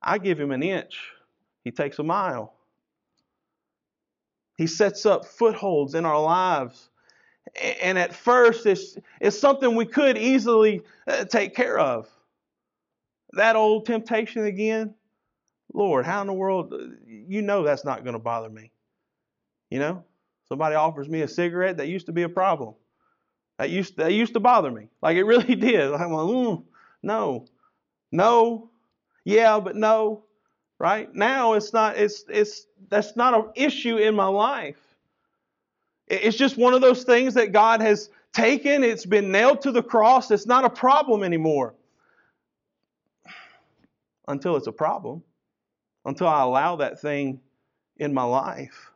I 0.00 0.16
give 0.16 0.40
him 0.40 0.52
an 0.52 0.62
inch, 0.62 0.98
he 1.64 1.70
takes 1.70 1.98
a 1.98 2.02
mile. 2.02 2.54
He 4.56 4.66
sets 4.66 5.06
up 5.06 5.24
footholds 5.24 5.94
in 5.94 6.04
our 6.04 6.20
lives. 6.20 6.90
And 7.82 7.98
at 7.98 8.14
first, 8.14 8.66
it's, 8.66 8.98
it's 9.20 9.38
something 9.38 9.74
we 9.74 9.86
could 9.86 10.18
easily 10.18 10.82
uh, 11.06 11.24
take 11.24 11.54
care 11.54 11.78
of. 11.78 12.08
That 13.32 13.56
old 13.56 13.86
temptation 13.86 14.44
again, 14.44 14.94
Lord, 15.72 16.06
how 16.06 16.20
in 16.22 16.26
the 16.26 16.32
world, 16.32 16.74
you 17.06 17.42
know 17.42 17.62
that's 17.62 17.84
not 17.84 18.02
going 18.04 18.14
to 18.14 18.18
bother 18.18 18.48
me. 18.48 18.72
You 19.70 19.78
know, 19.78 20.04
somebody 20.48 20.74
offers 20.74 21.08
me 21.08 21.22
a 21.22 21.28
cigarette 21.28 21.76
that 21.76 21.88
used 21.88 22.06
to 22.06 22.12
be 22.12 22.22
a 22.22 22.28
problem. 22.28 22.74
That 23.58 23.70
used 23.70 23.96
that 23.96 24.12
used 24.12 24.34
to 24.34 24.40
bother 24.40 24.70
me. 24.70 24.88
Like 25.02 25.16
it 25.16 25.24
really 25.24 25.54
did. 25.56 25.92
I'm 25.92 26.12
like, 26.12 26.26
mm, 26.26 26.64
no, 27.02 27.46
no, 28.12 28.70
yeah, 29.24 29.60
but 29.60 29.76
no. 29.76 30.24
Right 30.78 31.12
now, 31.12 31.54
it's 31.54 31.72
not. 31.72 31.96
It's 31.96 32.24
it's 32.28 32.66
that's 32.88 33.16
not 33.16 33.34
an 33.34 33.50
issue 33.56 33.96
in 33.96 34.14
my 34.14 34.26
life. 34.26 34.76
It's 36.06 36.36
just 36.36 36.56
one 36.56 36.72
of 36.72 36.80
those 36.80 37.04
things 37.04 37.34
that 37.34 37.52
God 37.52 37.80
has 37.80 38.10
taken. 38.32 38.84
It's 38.84 39.04
been 39.04 39.32
nailed 39.32 39.62
to 39.62 39.72
the 39.72 39.82
cross. 39.82 40.30
It's 40.30 40.46
not 40.46 40.64
a 40.64 40.70
problem 40.70 41.22
anymore. 41.22 41.74
Until 44.28 44.56
it's 44.56 44.68
a 44.68 44.72
problem. 44.72 45.22
Until 46.04 46.28
I 46.28 46.42
allow 46.42 46.76
that 46.76 47.00
thing 47.00 47.40
in 47.96 48.14
my 48.14 48.22
life. 48.22 48.90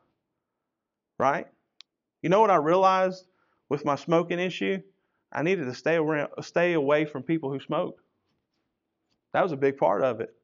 Right? 1.19 1.47
You 2.23 2.29
know 2.29 2.41
what 2.41 2.51
I 2.51 2.57
realized 2.57 3.27
with 3.69 3.85
my 3.85 3.97
smoking 3.97 4.39
issue? 4.39 4.79
I 5.33 5.43
needed 5.43 5.65
to 5.65 5.75
stay 5.75 5.97
around, 5.97 6.31
stay 6.43 6.75
away 6.75 7.07
from 7.07 7.23
people 7.23 7.51
who 7.51 7.59
smoke. 7.59 7.99
That 9.33 9.43
was 9.43 9.53
a 9.53 9.57
big 9.57 9.79
part 9.79 10.03
of 10.03 10.21
it. 10.21 10.35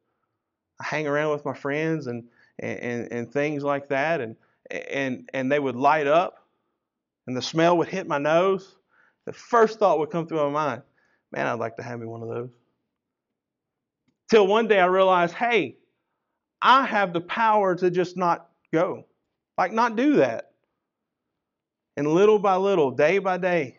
I 0.79 0.85
hang 0.85 1.07
around 1.07 1.31
with 1.31 1.45
my 1.45 1.53
friends 1.53 2.07
and 2.07 2.23
and, 2.59 3.11
and 3.11 3.31
things 3.31 3.63
like 3.63 3.87
that, 3.89 4.21
and 4.21 4.35
and 4.69 5.29
and 5.33 5.51
they 5.51 5.59
would 5.59 5.75
light 5.75 6.07
up, 6.07 6.45
and 7.27 7.35
the 7.35 7.41
smell 7.41 7.77
would 7.77 7.87
hit 7.87 8.07
my 8.07 8.17
nose. 8.17 8.75
The 9.25 9.33
first 9.33 9.79
thought 9.79 9.99
would 9.99 10.09
come 10.09 10.27
through 10.27 10.49
my 10.49 10.49
mind, 10.49 10.81
man, 11.31 11.47
I'd 11.47 11.59
like 11.59 11.77
to 11.77 11.83
have 11.83 11.99
me 11.99 12.07
one 12.07 12.21
of 12.21 12.29
those. 12.29 12.49
Till 14.29 14.47
one 14.47 14.67
day 14.67 14.79
I 14.79 14.85
realized, 14.85 15.33
hey, 15.33 15.77
I 16.61 16.85
have 16.85 17.13
the 17.13 17.21
power 17.21 17.75
to 17.75 17.89
just 17.89 18.17
not 18.17 18.49
go, 18.73 19.05
like 19.57 19.71
not 19.71 19.95
do 19.95 20.17
that. 20.17 20.51
And 21.97 22.07
little 22.07 22.39
by 22.39 22.55
little, 22.55 22.91
day 22.91 23.19
by 23.19 23.37
day, 23.37 23.77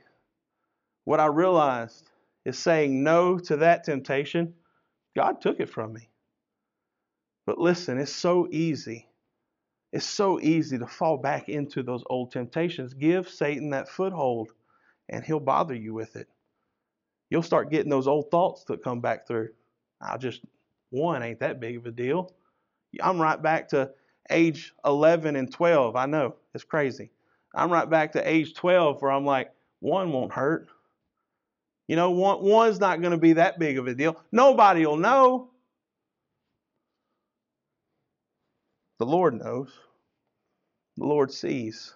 what 1.04 1.20
I 1.20 1.26
realized 1.26 2.10
is 2.44 2.58
saying 2.58 3.02
no 3.02 3.38
to 3.38 3.56
that 3.56 3.84
temptation, 3.84 4.54
God 5.16 5.40
took 5.40 5.60
it 5.60 5.70
from 5.70 5.92
me. 5.92 6.09
But 7.50 7.58
listen, 7.58 7.98
it's 7.98 8.12
so 8.12 8.46
easy. 8.52 9.08
It's 9.92 10.06
so 10.06 10.38
easy 10.38 10.78
to 10.78 10.86
fall 10.86 11.16
back 11.16 11.48
into 11.48 11.82
those 11.82 12.04
old 12.08 12.30
temptations. 12.30 12.94
Give 12.94 13.28
Satan 13.28 13.70
that 13.70 13.88
foothold, 13.88 14.52
and 15.08 15.24
he'll 15.24 15.40
bother 15.40 15.74
you 15.74 15.92
with 15.92 16.14
it. 16.14 16.28
You'll 17.28 17.42
start 17.42 17.72
getting 17.72 17.90
those 17.90 18.06
old 18.06 18.30
thoughts 18.30 18.62
that 18.68 18.84
come 18.84 19.00
back 19.00 19.26
through. 19.26 19.48
I'll 20.00 20.16
just, 20.16 20.42
one 20.90 21.24
ain't 21.24 21.40
that 21.40 21.58
big 21.58 21.76
of 21.76 21.86
a 21.86 21.90
deal. 21.90 22.32
I'm 23.02 23.20
right 23.20 23.42
back 23.42 23.70
to 23.70 23.90
age 24.30 24.72
11 24.84 25.34
and 25.34 25.52
12. 25.52 25.96
I 25.96 26.06
know, 26.06 26.36
it's 26.54 26.62
crazy. 26.62 27.10
I'm 27.52 27.72
right 27.72 27.90
back 27.90 28.12
to 28.12 28.30
age 28.30 28.54
12 28.54 29.02
where 29.02 29.10
I'm 29.10 29.26
like, 29.26 29.50
one 29.80 30.12
won't 30.12 30.32
hurt. 30.32 30.68
You 31.88 31.96
know, 31.96 32.12
one, 32.12 32.44
one's 32.44 32.78
not 32.78 33.00
going 33.00 33.10
to 33.10 33.18
be 33.18 33.32
that 33.32 33.58
big 33.58 33.76
of 33.76 33.88
a 33.88 33.94
deal. 33.96 34.22
Nobody 34.30 34.86
will 34.86 34.98
know. 34.98 35.50
The 39.00 39.06
Lord 39.06 39.32
knows. 39.42 39.72
The 40.98 41.06
Lord 41.06 41.32
sees. 41.32 41.94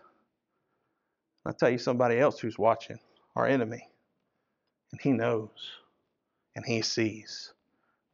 I'll 1.44 1.52
tell 1.52 1.68
you 1.68 1.76
somebody 1.76 2.18
else 2.18 2.40
who's 2.40 2.58
watching, 2.58 2.98
our 3.36 3.46
enemy. 3.46 3.86
And 4.90 5.00
he 5.02 5.12
knows. 5.12 5.50
And 6.56 6.64
he 6.64 6.80
sees. 6.80 7.52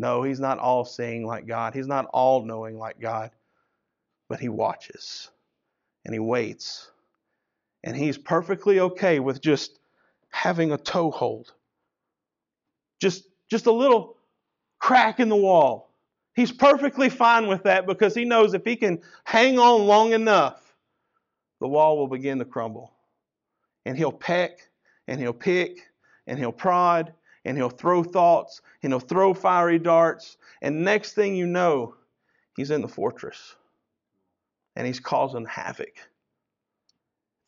No, 0.01 0.25
he's 0.25 0.41
not 0.41 0.59
all 0.59 0.85
seeing 0.85 1.25
like 1.25 1.47
God. 1.47 1.73
He's 1.73 1.87
not 1.87 2.07
all 2.07 2.45
knowing 2.45 2.79
like 2.79 2.99
God. 2.99 3.31
But 4.29 4.41
he 4.41 4.49
watches. 4.49 5.31
And 6.05 6.13
he 6.13 6.19
waits. 6.19 6.91
And 7.85 7.97
he's 7.97 8.19
perfectly 8.19 8.81
okay 8.81 9.21
with 9.21 9.41
just 9.41 9.79
having 10.31 10.73
a 10.73 10.79
toehold. 10.79 11.53
Just, 13.01 13.29
just 13.49 13.67
a 13.67 13.73
little 13.73 14.17
crack 14.81 15.21
in 15.21 15.29
the 15.29 15.37
wall 15.37 15.90
He's 16.35 16.53
perfectly 16.53 17.09
fine 17.09 17.49
with 17.49 17.65
that 17.65 17.87
because 17.87 18.15
he 18.15 18.25
knows 18.25 18.55
if 18.55 18.65
he 18.65 18.77
can 18.77 19.01
hang 19.25 19.59
on 19.59 19.87
long 19.87 20.13
enough, 20.13 20.75
the 21.61 21.69
wall 21.69 21.99
will 21.99 22.09
begin 22.09 22.39
to 22.39 22.45
crumble. 22.45 22.93
And 23.85 23.97
he'll 23.97 24.13
peck 24.13 24.71
and 25.09 25.21
he'll 25.21 25.33
pick 25.33 25.81
and 26.27 26.39
he'll 26.39 26.53
prod 26.53 27.13
and 27.45 27.57
he'll 27.57 27.71
throw 27.71 28.03
thoughts 28.03 28.61
and 28.83 28.93
he'll 28.93 29.01
throw 29.01 29.35
fiery 29.35 29.79
darts. 29.79 30.37
And 30.63 30.85
next 30.85 31.15
thing 31.15 31.35
you 31.35 31.47
know, 31.47 31.95
he's 32.57 32.71
in 32.71 32.83
the 32.83 32.89
fortress 32.89 33.57
and 34.77 34.87
he's 34.87 35.01
causing 35.01 35.47
havoc. 35.47 35.97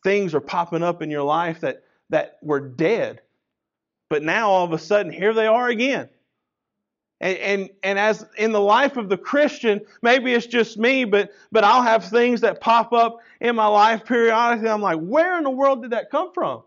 Things 0.03 0.35
are 0.35 0.41
popping 0.41 0.83
up 0.83 1.01
in 1.01 1.09
your 1.09 1.23
life 1.23 1.61
that, 1.61 1.83
that 2.09 2.37
were 2.41 2.59
dead, 2.59 3.21
but 4.09 4.21
now 4.21 4.49
all 4.49 4.65
of 4.65 4.73
a 4.73 4.77
sudden, 4.77 5.11
here 5.11 5.33
they 5.33 5.47
are 5.47 5.69
again. 5.69 6.09
And, 7.23 7.37
and, 7.37 7.69
and 7.83 7.97
as 7.97 8.25
in 8.37 8.51
the 8.51 8.59
life 8.59 8.97
of 8.97 9.07
the 9.07 9.17
Christian, 9.17 9.79
maybe 10.01 10.33
it's 10.33 10.45
just 10.45 10.77
me, 10.77 11.05
but, 11.05 11.31
but 11.53 11.63
I'll 11.63 11.81
have 11.81 12.03
things 12.03 12.41
that 12.41 12.59
pop 12.59 12.91
up 12.91 13.19
in 13.39 13.55
my 13.55 13.65
life 13.65 14.03
periodically. 14.03 14.67
I'm 14.67 14.81
like, 14.81 14.99
where 14.99 15.37
in 15.37 15.45
the 15.45 15.49
world 15.49 15.83
did 15.83 15.91
that 15.91 16.11
come 16.11 16.33
from? 16.33 16.63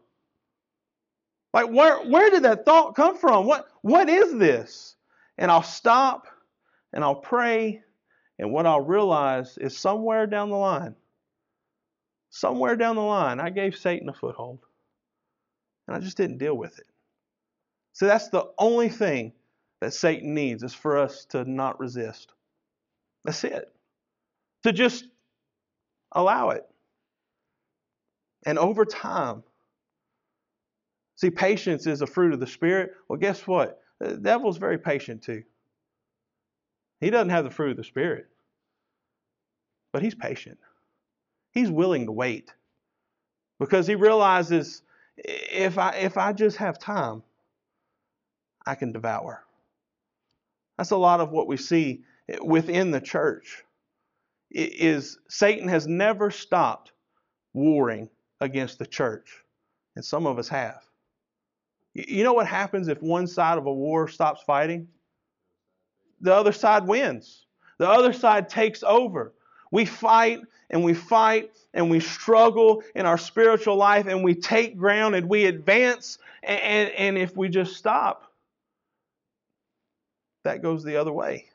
Like, 1.52 1.68
where, 1.68 1.98
where 1.98 2.30
did 2.30 2.44
that 2.44 2.64
thought 2.64 2.96
come 2.96 3.18
from? 3.18 3.44
What, 3.44 3.68
what 3.82 4.08
is 4.08 4.38
this? 4.38 4.96
And 5.36 5.50
I'll 5.50 5.62
stop 5.62 6.26
and 6.94 7.04
I'll 7.04 7.16
pray, 7.16 7.82
and 8.38 8.50
what 8.50 8.64
I'll 8.64 8.80
realize 8.80 9.58
is 9.58 9.76
somewhere 9.76 10.26
down 10.26 10.48
the 10.48 10.56
line, 10.56 10.94
somewhere 12.30 12.76
down 12.76 12.96
the 12.96 13.02
line, 13.02 13.40
I 13.40 13.50
gave 13.50 13.76
Satan 13.76 14.08
a 14.08 14.14
foothold. 14.14 14.60
And 15.86 15.94
I 15.94 16.00
just 16.00 16.16
didn't 16.16 16.38
deal 16.38 16.56
with 16.56 16.78
it. 16.78 16.86
So 17.92 18.06
that's 18.06 18.30
the 18.30 18.46
only 18.58 18.88
thing 18.88 19.32
that 19.80 19.94
Satan 19.94 20.34
needs 20.34 20.62
is 20.62 20.74
for 20.74 20.98
us 20.98 21.26
to 21.26 21.44
not 21.44 21.78
resist. 21.80 22.32
That's 23.24 23.44
it. 23.44 23.72
To 24.62 24.72
just 24.72 25.06
allow 26.12 26.50
it. 26.50 26.66
And 28.46 28.58
over 28.58 28.84
time, 28.84 29.42
see, 31.16 31.30
patience 31.30 31.86
is 31.86 32.00
a 32.00 32.06
fruit 32.06 32.32
of 32.32 32.40
the 32.40 32.46
Spirit. 32.46 32.92
Well, 33.08 33.18
guess 33.18 33.46
what? 33.46 33.82
The 33.98 34.16
devil's 34.16 34.58
very 34.58 34.78
patient 34.78 35.22
too. 35.22 35.42
He 37.00 37.10
doesn't 37.10 37.30
have 37.30 37.44
the 37.44 37.50
fruit 37.50 37.72
of 37.72 37.76
the 37.76 37.84
Spirit, 37.84 38.26
but 39.92 40.02
he's 40.02 40.14
patient. 40.14 40.58
He's 41.52 41.70
willing 41.70 42.06
to 42.06 42.12
wait 42.12 42.52
because 43.58 43.86
he 43.86 43.94
realizes 43.94 44.82
if 45.16 45.78
I, 45.78 45.96
if 45.96 46.16
I 46.16 46.32
just 46.32 46.58
have 46.58 46.78
time, 46.78 47.22
I 48.66 48.74
can 48.74 48.92
devour. 48.92 49.45
That's 50.76 50.90
a 50.90 50.96
lot 50.96 51.20
of 51.20 51.30
what 51.30 51.46
we 51.46 51.56
see 51.56 52.02
within 52.42 52.90
the 52.90 53.00
church. 53.00 53.62
Is 54.50 55.18
Satan 55.28 55.68
has 55.68 55.86
never 55.86 56.30
stopped 56.30 56.92
warring 57.52 58.08
against 58.40 58.78
the 58.78 58.86
church, 58.86 59.42
and 59.96 60.04
some 60.04 60.26
of 60.26 60.38
us 60.38 60.48
have. 60.48 60.82
You 61.94 62.24
know 62.24 62.34
what 62.34 62.46
happens 62.46 62.88
if 62.88 63.02
one 63.02 63.26
side 63.26 63.58
of 63.58 63.66
a 63.66 63.72
war 63.72 64.06
stops 64.06 64.42
fighting? 64.42 64.88
The 66.20 66.34
other 66.34 66.52
side 66.52 66.86
wins. 66.86 67.46
The 67.78 67.88
other 67.88 68.12
side 68.12 68.48
takes 68.48 68.82
over. 68.82 69.32
We 69.70 69.84
fight 69.84 70.40
and 70.70 70.84
we 70.84 70.94
fight 70.94 71.52
and 71.74 71.90
we 71.90 72.00
struggle 72.00 72.82
in 72.94 73.06
our 73.06 73.18
spiritual 73.18 73.76
life 73.76 74.06
and 74.06 74.22
we 74.22 74.34
take 74.34 74.76
ground 74.76 75.14
and 75.14 75.28
we 75.28 75.46
advance. 75.46 76.18
And, 76.42 76.90
and 76.90 77.18
if 77.18 77.36
we 77.36 77.48
just 77.48 77.76
stop, 77.76 78.25
that 80.46 80.62
goes 80.62 80.82
the 80.82 80.96
other 80.96 81.12
way. 81.12 81.46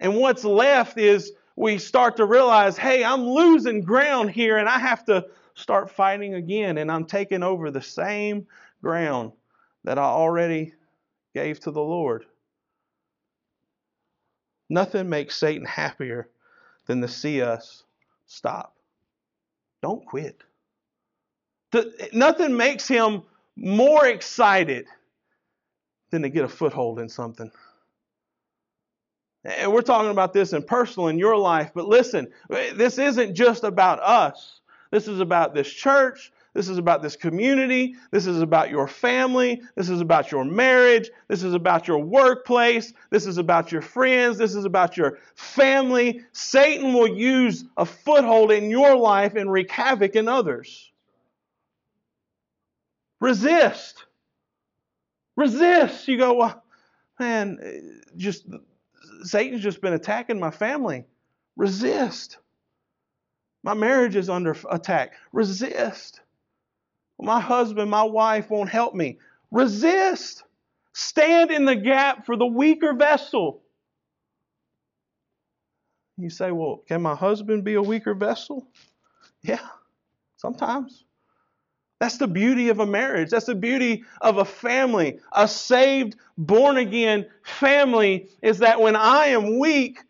And 0.00 0.16
what's 0.16 0.44
left 0.44 0.98
is 0.98 1.32
we 1.56 1.78
start 1.78 2.16
to 2.18 2.26
realize, 2.26 2.76
hey, 2.76 3.02
I'm 3.04 3.22
losing 3.22 3.80
ground 3.80 4.30
here 4.30 4.58
and 4.58 4.68
I 4.68 4.78
have 4.78 5.04
to 5.06 5.26
start 5.54 5.90
fighting 5.90 6.34
again. 6.34 6.78
And 6.78 6.90
I'm 6.90 7.04
taking 7.04 7.42
over 7.42 7.70
the 7.70 7.82
same 7.82 8.46
ground 8.82 9.32
that 9.84 9.98
I 9.98 10.02
already 10.02 10.74
gave 11.34 11.60
to 11.60 11.70
the 11.70 11.80
Lord. 11.80 12.26
Nothing 14.68 15.08
makes 15.08 15.36
Satan 15.36 15.66
happier 15.66 16.28
than 16.86 17.00
to 17.00 17.08
see 17.08 17.40
us 17.42 17.84
stop. 18.26 18.76
Don't 19.82 20.04
quit. 20.04 20.42
Nothing 22.12 22.56
makes 22.56 22.86
him 22.86 23.22
more 23.56 24.06
excited 24.06 24.86
than 26.14 26.22
to 26.22 26.28
get 26.28 26.44
a 26.44 26.48
foothold 26.48 27.00
in 27.00 27.08
something. 27.08 27.50
And 29.44 29.72
we're 29.72 29.82
talking 29.82 30.10
about 30.10 30.32
this 30.32 30.52
in 30.52 30.62
personal 30.62 31.08
in 31.08 31.18
your 31.18 31.36
life, 31.36 31.72
but 31.74 31.86
listen, 31.86 32.28
this 32.48 32.98
isn't 32.98 33.34
just 33.34 33.64
about 33.64 34.00
us. 34.00 34.60
This 34.90 35.08
is 35.08 35.20
about 35.20 35.54
this 35.54 35.70
church. 35.70 36.32
This 36.54 36.68
is 36.68 36.78
about 36.78 37.02
this 37.02 37.16
community. 37.16 37.96
This 38.12 38.28
is 38.28 38.40
about 38.40 38.70
your 38.70 38.86
family. 38.86 39.60
This 39.74 39.90
is 39.90 40.00
about 40.00 40.30
your 40.30 40.44
marriage. 40.44 41.10
This 41.26 41.42
is 41.42 41.52
about 41.52 41.88
your 41.88 41.98
workplace. 41.98 42.92
This 43.10 43.26
is 43.26 43.38
about 43.38 43.72
your 43.72 43.82
friends. 43.82 44.38
This 44.38 44.54
is 44.54 44.64
about 44.64 44.96
your 44.96 45.18
family. 45.34 46.22
Satan 46.30 46.94
will 46.94 47.08
use 47.08 47.64
a 47.76 47.84
foothold 47.84 48.52
in 48.52 48.70
your 48.70 48.96
life 48.96 49.34
and 49.34 49.50
wreak 49.50 49.70
havoc 49.70 50.14
in 50.14 50.28
others. 50.28 50.92
Resist. 53.20 54.04
Resist. 55.36 56.06
You 56.08 56.18
go, 56.18 56.34
well, 56.34 56.62
man, 57.18 58.00
just 58.16 58.46
Satan's 59.22 59.62
just 59.62 59.80
been 59.80 59.92
attacking 59.92 60.38
my 60.38 60.50
family. 60.50 61.04
Resist. 61.56 62.38
My 63.62 63.74
marriage 63.74 64.16
is 64.16 64.28
under 64.28 64.56
attack. 64.70 65.14
Resist. 65.32 66.20
My 67.18 67.40
husband, 67.40 67.90
my 67.90 68.02
wife 68.02 68.50
won't 68.50 68.70
help 68.70 68.94
me. 68.94 69.18
Resist. 69.50 70.44
Stand 70.92 71.50
in 71.50 71.64
the 71.64 71.76
gap 71.76 72.26
for 72.26 72.36
the 72.36 72.46
weaker 72.46 72.92
vessel. 72.94 73.62
You 76.16 76.30
say, 76.30 76.52
well, 76.52 76.82
can 76.86 77.02
my 77.02 77.14
husband 77.14 77.64
be 77.64 77.74
a 77.74 77.82
weaker 77.82 78.14
vessel? 78.14 78.68
Yeah, 79.42 79.66
sometimes. 80.36 81.04
That's 82.04 82.18
the 82.18 82.28
beauty 82.28 82.68
of 82.68 82.80
a 82.80 82.86
marriage. 82.86 83.30
That's 83.30 83.46
the 83.46 83.54
beauty 83.54 84.04
of 84.20 84.36
a 84.36 84.44
family. 84.44 85.20
A 85.32 85.48
saved, 85.48 86.16
born 86.36 86.76
again 86.76 87.24
family 87.44 88.28
is 88.42 88.58
that 88.58 88.78
when 88.78 88.94
I 88.94 89.28
am 89.28 89.58
weak, 89.58 90.00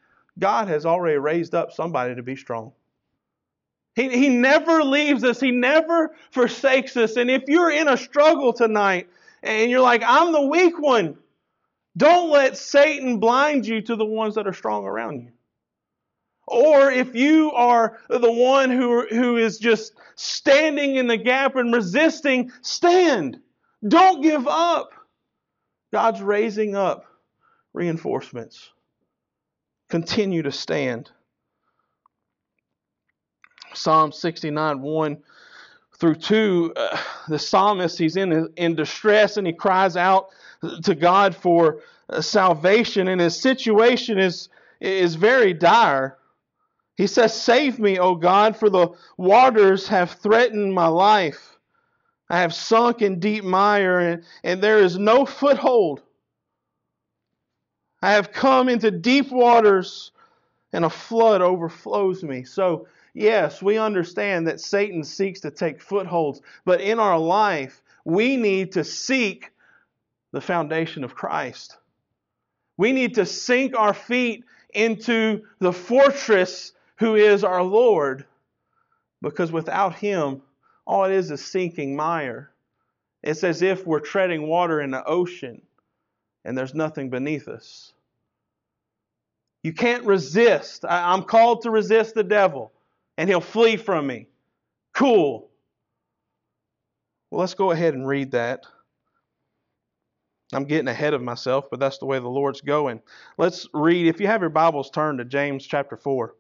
God 0.40 0.66
has 0.66 0.86
already 0.86 1.18
raised 1.18 1.54
up 1.54 1.70
somebody 1.70 2.16
to 2.16 2.22
be 2.24 2.34
strong. 2.34 2.72
He, 3.94 4.08
he 4.08 4.28
never 4.28 4.82
leaves 4.82 5.22
us, 5.22 5.38
He 5.38 5.52
never 5.52 6.16
forsakes 6.32 6.96
us. 6.96 7.14
And 7.14 7.30
if 7.30 7.44
you're 7.46 7.70
in 7.70 7.86
a 7.86 7.96
struggle 7.96 8.52
tonight 8.52 9.08
and 9.44 9.70
you're 9.70 9.78
like, 9.78 10.02
I'm 10.04 10.32
the 10.32 10.42
weak 10.48 10.76
one, 10.80 11.16
don't 11.96 12.28
let 12.28 12.56
Satan 12.56 13.20
blind 13.20 13.68
you 13.68 13.80
to 13.82 13.94
the 13.94 14.04
ones 14.04 14.34
that 14.34 14.48
are 14.48 14.52
strong 14.52 14.84
around 14.84 15.20
you. 15.20 15.28
Or 16.46 16.90
if 16.90 17.14
you 17.14 17.52
are 17.52 17.98
the 18.08 18.30
one 18.30 18.70
who, 18.70 19.06
who 19.08 19.36
is 19.36 19.58
just 19.58 19.94
standing 20.16 20.96
in 20.96 21.06
the 21.06 21.16
gap 21.16 21.56
and 21.56 21.72
resisting, 21.72 22.52
stand. 22.62 23.40
Don't 23.86 24.22
give 24.22 24.46
up. 24.46 24.90
God's 25.92 26.20
raising 26.20 26.74
up 26.74 27.06
reinforcements. 27.72 28.70
Continue 29.88 30.42
to 30.42 30.52
stand. 30.52 31.10
Psalm 33.74 34.12
69 34.12 34.80
1 34.80 35.22
through 35.98 36.14
2, 36.16 36.72
uh, 36.76 36.98
the 37.28 37.38
psalmist, 37.38 37.98
he's 37.98 38.16
in, 38.16 38.48
in 38.56 38.74
distress 38.74 39.36
and 39.36 39.46
he 39.46 39.52
cries 39.52 39.96
out 39.96 40.28
to 40.82 40.94
God 40.94 41.34
for 41.34 41.80
uh, 42.08 42.20
salvation, 42.20 43.08
and 43.08 43.20
his 43.20 43.40
situation 43.40 44.18
is, 44.18 44.48
is 44.80 45.14
very 45.14 45.54
dire. 45.54 46.18
He 46.96 47.06
says, 47.06 47.40
Save 47.40 47.78
me, 47.78 47.98
O 47.98 48.14
God, 48.14 48.56
for 48.56 48.70
the 48.70 48.90
waters 49.16 49.88
have 49.88 50.12
threatened 50.12 50.74
my 50.74 50.86
life. 50.86 51.58
I 52.30 52.40
have 52.40 52.54
sunk 52.54 53.02
in 53.02 53.20
deep 53.20 53.44
mire, 53.44 53.98
and, 53.98 54.24
and 54.42 54.62
there 54.62 54.78
is 54.78 54.96
no 54.96 55.26
foothold. 55.26 56.02
I 58.00 58.12
have 58.12 58.32
come 58.32 58.68
into 58.68 58.90
deep 58.90 59.30
waters, 59.30 60.12
and 60.72 60.84
a 60.84 60.90
flood 60.90 61.42
overflows 61.42 62.22
me. 62.22 62.44
So, 62.44 62.86
yes, 63.12 63.60
we 63.60 63.78
understand 63.78 64.46
that 64.46 64.60
Satan 64.60 65.04
seeks 65.04 65.40
to 65.40 65.50
take 65.50 65.80
footholds, 65.80 66.40
but 66.64 66.80
in 66.80 66.98
our 66.98 67.18
life, 67.18 67.82
we 68.04 68.36
need 68.36 68.72
to 68.72 68.84
seek 68.84 69.50
the 70.32 70.40
foundation 70.40 71.04
of 71.04 71.14
Christ. 71.14 71.76
We 72.76 72.92
need 72.92 73.14
to 73.14 73.26
sink 73.26 73.76
our 73.76 73.94
feet 73.94 74.44
into 74.74 75.42
the 75.60 75.72
fortress 75.72 76.72
who 76.98 77.16
is 77.16 77.44
our 77.44 77.62
Lord, 77.62 78.24
because 79.22 79.50
without 79.50 79.94
Him, 79.94 80.42
all 80.86 81.04
it 81.04 81.12
is 81.12 81.30
is 81.30 81.44
sinking 81.44 81.96
mire. 81.96 82.50
It's 83.22 83.42
as 83.42 83.62
if 83.62 83.86
we're 83.86 84.00
treading 84.00 84.46
water 84.46 84.80
in 84.80 84.90
the 84.90 85.02
ocean 85.04 85.62
and 86.44 86.56
there's 86.56 86.74
nothing 86.74 87.08
beneath 87.08 87.48
us. 87.48 87.92
You 89.62 89.72
can't 89.72 90.04
resist. 90.04 90.84
I'm 90.86 91.22
called 91.22 91.62
to 91.62 91.70
resist 91.70 92.14
the 92.14 92.22
devil 92.22 92.70
and 93.16 93.28
he'll 93.28 93.40
flee 93.40 93.78
from 93.78 94.06
me. 94.06 94.28
Cool. 94.92 95.48
Well, 97.30 97.40
let's 97.40 97.54
go 97.54 97.70
ahead 97.70 97.94
and 97.94 98.06
read 98.06 98.32
that. 98.32 98.66
I'm 100.52 100.64
getting 100.64 100.88
ahead 100.88 101.14
of 101.14 101.22
myself, 101.22 101.70
but 101.70 101.80
that's 101.80 101.98
the 101.98 102.04
way 102.04 102.18
the 102.18 102.28
Lord's 102.28 102.60
going. 102.60 103.00
Let's 103.38 103.66
read. 103.72 104.06
If 104.06 104.20
you 104.20 104.26
have 104.26 104.42
your 104.42 104.50
Bibles, 104.50 104.90
turn 104.90 105.16
to 105.16 105.24
James 105.24 105.66
chapter 105.66 105.96
4. 105.96 106.34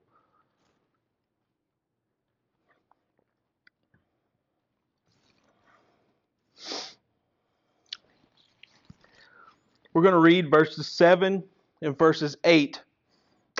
We're 9.94 10.02
going 10.02 10.12
to 10.12 10.20
read 10.20 10.50
verses 10.50 10.88
7 10.88 11.42
and 11.80 11.98
verses 11.98 12.36
8. 12.44 12.82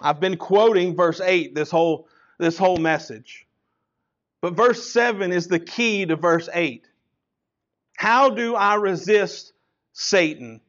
I've 0.02 0.20
been 0.20 0.36
quoting 0.36 0.96
verse 0.96 1.20
8 1.20 1.54
this 1.54 1.70
whole 1.70 2.08
this 2.38 2.58
whole 2.58 2.76
message. 2.76 3.46
But 4.40 4.54
verse 4.54 4.90
7 4.92 5.32
is 5.32 5.46
the 5.46 5.60
key 5.60 6.04
to 6.06 6.16
verse 6.16 6.48
8. 6.52 6.84
How 7.96 8.28
do 8.28 8.56
I 8.56 8.74
resist 8.74 9.52
Satan 9.92 10.60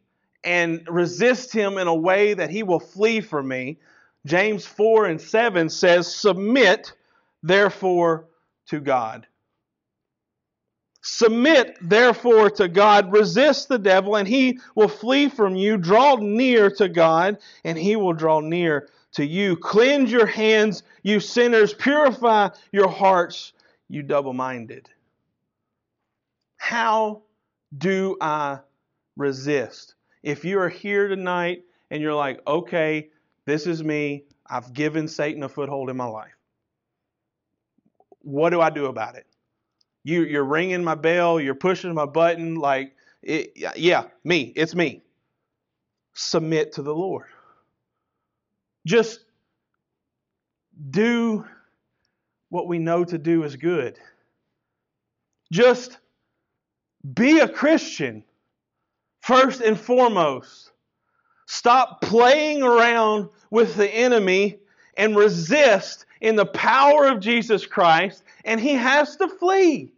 and 0.43 0.87
resist 0.87 1.51
him 1.51 1.79
in 1.79 1.87
a 1.87 1.95
way 1.95 2.35
that 2.35 2.51
he 2.51 2.61
will 2.61 2.79
flee 2.79 3.19
from 3.19 3.47
me? 3.47 3.79
James 4.25 4.65
4 4.65 5.07
and 5.07 5.19
7 5.19 5.69
says, 5.69 6.15
Submit 6.15 6.93
therefore 7.41 8.25
to 8.67 8.79
God. 8.79 9.25
Submit 11.07 11.77
therefore 11.81 12.49
to 12.49 12.67
God, 12.67 13.11
resist 13.11 13.69
the 13.69 13.77
devil, 13.77 14.15
and 14.15 14.27
he 14.27 14.57
will 14.73 14.87
flee 14.87 15.29
from 15.29 15.55
you. 15.55 15.77
Draw 15.77 16.15
near 16.15 16.71
to 16.71 16.89
God, 16.89 17.37
and 17.63 17.77
he 17.77 17.95
will 17.95 18.13
draw 18.13 18.39
near 18.39 18.89
to 19.11 19.23
you. 19.23 19.55
Cleanse 19.55 20.11
your 20.11 20.25
hands, 20.25 20.81
you 21.03 21.19
sinners. 21.19 21.75
Purify 21.75 22.49
your 22.71 22.87
hearts, 22.89 23.53
you 23.87 24.01
double 24.01 24.33
minded. 24.33 24.89
How 26.57 27.21
do 27.77 28.17
I 28.19 28.61
resist? 29.15 29.93
If 30.23 30.43
you 30.43 30.57
are 30.59 30.69
here 30.69 31.07
tonight 31.07 31.65
and 31.91 32.01
you're 32.01 32.15
like, 32.15 32.41
okay, 32.47 33.09
this 33.45 33.67
is 33.67 33.83
me, 33.83 34.23
I've 34.47 34.73
given 34.73 35.07
Satan 35.07 35.43
a 35.43 35.49
foothold 35.49 35.91
in 35.91 35.97
my 35.97 36.07
life, 36.07 36.35
what 38.23 38.49
do 38.49 38.59
I 38.59 38.71
do 38.71 38.87
about 38.87 39.17
it? 39.17 39.27
You, 40.05 40.23
you're 40.23 40.45
ringing 40.45 40.83
my 40.83 40.93
bell, 40.93 41.39
you're 41.39 41.55
pushing 41.55 41.91
my 41.95 42.05
button, 42.05 42.53
like, 42.53 42.93
it, 43.23 43.57
yeah, 43.75 44.03
me, 44.23 44.53
it's 44.55 44.75
me. 44.75 45.01
Submit 46.13 46.73
to 46.73 46.83
the 46.83 46.93
Lord. 46.93 47.25
Just 48.85 49.21
do 50.91 51.43
what 52.49 52.67
we 52.67 52.77
know 52.77 53.03
to 53.03 53.17
do 53.17 53.45
is 53.45 53.55
good. 53.55 53.97
Just 55.51 55.97
be 57.15 57.39
a 57.39 57.49
Christian 57.49 58.23
first 59.21 59.61
and 59.61 59.79
foremost. 59.79 60.69
Stop 61.47 62.01
playing 62.01 62.61
around 62.61 63.29
with 63.49 63.75
the 63.75 63.89
enemy 63.89 64.59
and 64.97 65.15
resist 65.15 66.05
in 66.21 66.35
the 66.35 66.45
power 66.45 67.07
of 67.07 67.21
Jesus 67.21 67.65
Christ, 67.65 68.21
and 68.43 68.59
he 68.61 68.73
has 68.73 69.15
to 69.15 69.27
flee. 69.27 69.91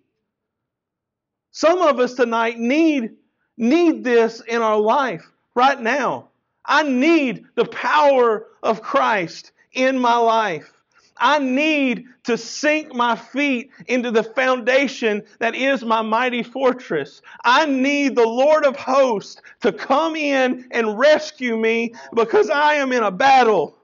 Some 1.58 1.82
of 1.82 2.00
us 2.00 2.14
tonight 2.14 2.60
need, 2.60 3.16
need 3.58 4.04
this 4.04 4.42
in 4.42 4.62
our 4.62 4.78
life 4.78 5.28
right 5.56 5.82
now. 5.82 6.30
I 6.64 6.84
need 6.84 7.46
the 7.56 7.66
power 7.66 8.46
of 8.62 8.84
Christ 8.84 9.54
in 9.72 9.98
my 9.98 10.18
life. 10.18 10.72
I 11.18 11.40
need 11.40 12.06
to 12.26 12.38
sink 12.38 12.94
my 12.94 13.16
feet 13.16 13.72
into 13.88 14.12
the 14.12 14.22
foundation 14.22 15.24
that 15.40 15.56
is 15.56 15.84
my 15.84 16.04
mighty 16.04 16.44
fortress. 16.44 17.24
I 17.44 17.66
need 17.66 18.16
the 18.16 18.28
Lord 18.28 18.64
of 18.64 18.76
hosts 18.76 19.42
to 19.62 19.74
come 19.74 20.16
in 20.16 20.68
and 20.70 21.00
rescue 21.00 21.58
me 21.58 21.96
because 22.14 22.52
I 22.52 22.76
am 22.76 22.92
in 22.92 23.02
a 23.02 23.10
battle. 23.10 23.76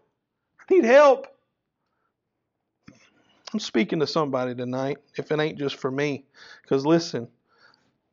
I 0.60 0.76
need 0.76 0.86
help. 0.86 1.26
I'm 3.52 3.60
speaking 3.60 4.00
to 4.02 4.06
somebody 4.06 4.54
tonight, 4.54 5.00
if 5.18 5.32
it 5.32 5.40
ain't 5.40 5.58
just 5.58 5.78
for 5.78 5.90
me. 5.90 6.26
Because 6.62 6.86
listen, 6.86 7.30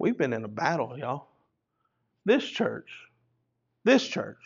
We've 0.00 0.16
been 0.16 0.32
in 0.32 0.44
a 0.44 0.48
battle, 0.48 0.98
y'all. 0.98 1.26
This 2.24 2.42
church, 2.42 2.88
this 3.84 4.02
church 4.02 4.38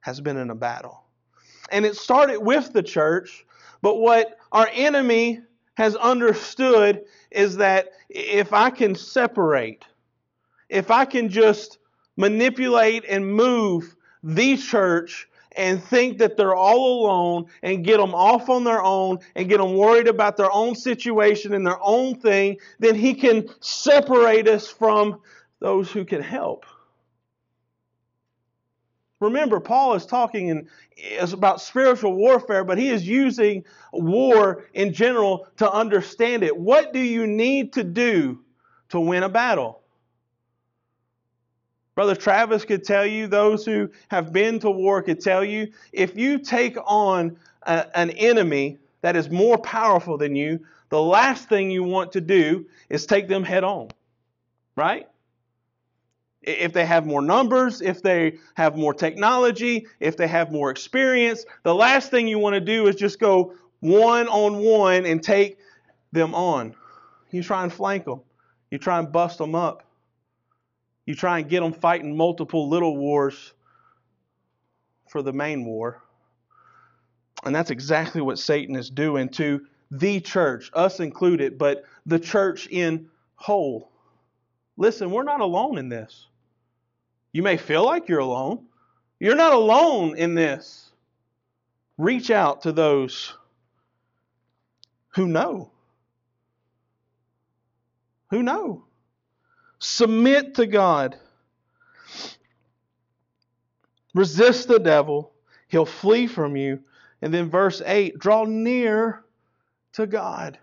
has 0.00 0.20
been 0.20 0.36
in 0.36 0.50
a 0.50 0.54
battle. 0.54 1.02
And 1.72 1.86
it 1.86 1.96
started 1.96 2.40
with 2.40 2.74
the 2.74 2.82
church, 2.82 3.46
but 3.80 3.96
what 3.96 4.36
our 4.52 4.68
enemy 4.74 5.40
has 5.78 5.96
understood 5.96 7.04
is 7.30 7.56
that 7.56 7.88
if 8.10 8.52
I 8.52 8.68
can 8.68 8.94
separate, 8.94 9.82
if 10.68 10.90
I 10.90 11.06
can 11.06 11.30
just 11.30 11.78
manipulate 12.18 13.06
and 13.08 13.26
move 13.26 13.96
the 14.22 14.58
church 14.58 15.26
and 15.56 15.82
think 15.82 16.18
that 16.18 16.36
they're 16.36 16.54
all 16.54 17.04
alone 17.04 17.46
and 17.62 17.84
get 17.84 17.98
them 17.98 18.14
off 18.14 18.48
on 18.48 18.64
their 18.64 18.82
own 18.82 19.18
and 19.34 19.48
get 19.48 19.58
them 19.58 19.74
worried 19.74 20.08
about 20.08 20.36
their 20.36 20.52
own 20.52 20.74
situation 20.74 21.54
and 21.54 21.66
their 21.66 21.82
own 21.82 22.14
thing, 22.20 22.58
then 22.78 22.94
he 22.94 23.14
can 23.14 23.48
separate 23.60 24.48
us 24.48 24.68
from 24.68 25.20
those 25.60 25.90
who 25.90 26.04
can 26.04 26.22
help. 26.22 26.66
Remember, 29.18 29.60
Paul 29.60 29.94
is 29.94 30.04
talking 30.04 30.48
in, 30.48 30.68
is 30.96 31.32
about 31.32 31.62
spiritual 31.62 32.14
warfare, 32.14 32.64
but 32.64 32.76
he 32.76 32.90
is 32.90 33.08
using 33.08 33.64
war 33.92 34.66
in 34.74 34.92
general 34.92 35.48
to 35.56 35.70
understand 35.72 36.42
it. 36.42 36.54
What 36.54 36.92
do 36.92 37.00
you 37.00 37.26
need 37.26 37.72
to 37.74 37.84
do 37.84 38.40
to 38.90 39.00
win 39.00 39.22
a 39.22 39.28
battle? 39.30 39.85
Brother 41.96 42.14
Travis 42.14 42.66
could 42.66 42.84
tell 42.84 43.06
you, 43.06 43.26
those 43.26 43.64
who 43.64 43.90
have 44.08 44.30
been 44.30 44.58
to 44.60 44.70
war 44.70 45.02
could 45.02 45.18
tell 45.18 45.42
you, 45.42 45.72
if 45.92 46.14
you 46.14 46.38
take 46.38 46.76
on 46.84 47.38
a, 47.62 47.98
an 47.98 48.10
enemy 48.10 48.76
that 49.00 49.16
is 49.16 49.30
more 49.30 49.56
powerful 49.56 50.18
than 50.18 50.36
you, 50.36 50.60
the 50.90 51.00
last 51.00 51.48
thing 51.48 51.70
you 51.70 51.82
want 51.82 52.12
to 52.12 52.20
do 52.20 52.66
is 52.90 53.06
take 53.06 53.28
them 53.28 53.42
head 53.42 53.64
on. 53.64 53.88
Right? 54.76 55.08
If 56.42 56.74
they 56.74 56.84
have 56.84 57.06
more 57.06 57.22
numbers, 57.22 57.80
if 57.80 58.02
they 58.02 58.38
have 58.54 58.76
more 58.76 58.92
technology, 58.92 59.86
if 59.98 60.18
they 60.18 60.28
have 60.28 60.52
more 60.52 60.70
experience, 60.70 61.46
the 61.62 61.74
last 61.74 62.10
thing 62.10 62.28
you 62.28 62.38
want 62.38 62.54
to 62.54 62.60
do 62.60 62.88
is 62.88 62.96
just 62.96 63.18
go 63.18 63.54
one 63.80 64.28
on 64.28 64.58
one 64.58 65.06
and 65.06 65.22
take 65.22 65.56
them 66.12 66.34
on. 66.34 66.74
You 67.30 67.42
try 67.42 67.62
and 67.62 67.72
flank 67.72 68.04
them, 68.04 68.20
you 68.70 68.76
try 68.76 68.98
and 68.98 69.10
bust 69.10 69.38
them 69.38 69.54
up. 69.54 69.85
You 71.06 71.14
try 71.14 71.38
and 71.38 71.48
get 71.48 71.60
them 71.60 71.72
fighting 71.72 72.16
multiple 72.16 72.68
little 72.68 72.96
wars 72.96 73.54
for 75.08 75.22
the 75.22 75.32
main 75.32 75.64
war. 75.64 76.02
And 77.44 77.54
that's 77.54 77.70
exactly 77.70 78.20
what 78.20 78.38
Satan 78.38 78.74
is 78.76 78.90
doing 78.90 79.28
to 79.30 79.64
the 79.90 80.20
church, 80.20 80.70
us 80.74 80.98
included, 80.98 81.58
but 81.58 81.84
the 82.06 82.18
church 82.18 82.66
in 82.66 83.08
whole. 83.36 83.92
Listen, 84.76 85.10
we're 85.10 85.22
not 85.22 85.40
alone 85.40 85.78
in 85.78 85.88
this. 85.88 86.26
You 87.32 87.42
may 87.42 87.56
feel 87.56 87.84
like 87.84 88.08
you're 88.08 88.18
alone. 88.18 88.66
You're 89.20 89.36
not 89.36 89.52
alone 89.52 90.16
in 90.16 90.34
this. 90.34 90.90
Reach 91.98 92.30
out 92.30 92.62
to 92.62 92.72
those 92.72 93.32
who 95.14 95.26
know. 95.26 95.70
Who 98.30 98.42
know? 98.42 98.84
Submit 99.86 100.56
to 100.56 100.66
God. 100.66 101.16
Resist 104.14 104.66
the 104.66 104.80
devil, 104.80 105.32
he'll 105.68 105.86
flee 105.86 106.26
from 106.26 106.56
you. 106.56 106.80
And 107.22 107.32
then 107.32 107.48
verse 107.48 107.80
8 107.86 108.18
draw 108.18 108.44
near 108.44 109.24
to 109.92 110.08
God. 110.08 110.58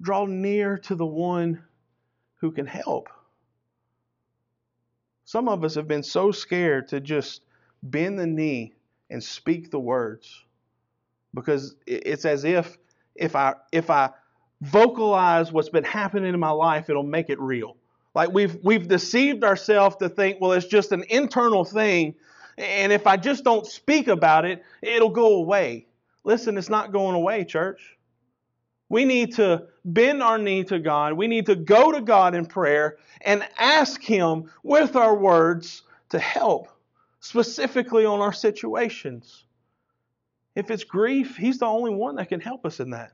Draw 0.00 0.26
near 0.26 0.78
to 0.78 0.94
the 0.94 1.04
one 1.04 1.64
who 2.36 2.52
can 2.52 2.66
help. 2.66 3.08
Some 5.24 5.48
of 5.48 5.64
us 5.64 5.74
have 5.74 5.88
been 5.88 6.04
so 6.04 6.30
scared 6.30 6.86
to 6.88 7.00
just 7.00 7.42
bend 7.82 8.16
the 8.16 8.26
knee 8.26 8.74
and 9.10 9.22
speak 9.22 9.72
the 9.72 9.80
words 9.80 10.44
because 11.34 11.74
it's 11.84 12.24
as 12.24 12.44
if 12.44 12.78
if 13.16 13.34
I 13.34 13.54
if 13.72 13.90
I 13.90 14.10
vocalize 14.60 15.50
what's 15.50 15.68
been 15.68 15.84
happening 15.84 16.32
in 16.32 16.40
my 16.40 16.50
life, 16.50 16.88
it'll 16.88 17.02
make 17.02 17.28
it 17.28 17.40
real. 17.40 17.76
Like 18.18 18.32
we've 18.32 18.58
we've 18.64 18.88
deceived 18.88 19.44
ourselves 19.44 19.94
to 20.00 20.08
think, 20.08 20.40
well, 20.40 20.50
it's 20.50 20.66
just 20.66 20.90
an 20.90 21.04
internal 21.08 21.64
thing, 21.64 22.16
and 22.56 22.92
if 22.92 23.06
I 23.06 23.16
just 23.16 23.44
don't 23.44 23.64
speak 23.64 24.08
about 24.08 24.44
it, 24.44 24.64
it'll 24.82 25.08
go 25.08 25.36
away. 25.36 25.86
Listen, 26.24 26.58
it's 26.58 26.68
not 26.68 26.90
going 26.90 27.14
away, 27.14 27.44
church. 27.44 27.96
We 28.88 29.04
need 29.04 29.36
to 29.36 29.68
bend 29.84 30.20
our 30.20 30.36
knee 30.36 30.64
to 30.64 30.80
God. 30.80 31.12
We 31.12 31.28
need 31.28 31.46
to 31.46 31.54
go 31.54 31.92
to 31.92 32.00
God 32.00 32.34
in 32.34 32.46
prayer 32.46 32.96
and 33.20 33.46
ask 33.56 34.02
Him 34.02 34.50
with 34.64 34.96
our 34.96 35.14
words 35.14 35.82
to 36.08 36.18
help, 36.18 36.66
specifically 37.20 38.04
on 38.04 38.18
our 38.18 38.32
situations. 38.32 39.44
If 40.56 40.72
it's 40.72 40.82
grief, 40.82 41.36
He's 41.36 41.58
the 41.58 41.66
only 41.66 41.94
one 41.94 42.16
that 42.16 42.30
can 42.30 42.40
help 42.40 42.66
us 42.66 42.80
in 42.80 42.90
that. 42.90 43.12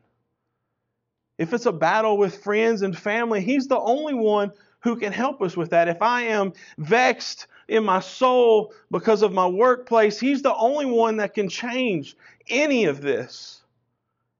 If 1.36 1.52
it's 1.52 1.66
a 1.66 1.72
battle 1.72 2.16
with 2.16 2.42
friends 2.42 2.80
and 2.80 2.96
family, 2.96 3.42
He's 3.42 3.66
the 3.66 3.78
only 3.78 4.14
one 4.14 4.52
who 4.84 4.96
can 4.96 5.12
help 5.12 5.42
us 5.42 5.56
with 5.56 5.70
that. 5.70 5.88
If 5.88 6.00
I 6.00 6.22
am 6.22 6.52
vexed 6.78 7.48
in 7.66 7.84
my 7.84 7.98
soul 7.98 8.72
because 8.92 9.22
of 9.22 9.32
my 9.32 9.46
workplace, 9.46 10.20
He's 10.20 10.42
the 10.42 10.54
only 10.54 10.86
one 10.86 11.16
that 11.16 11.34
can 11.34 11.48
change 11.48 12.16
any 12.48 12.84
of 12.84 13.00
this. 13.00 13.62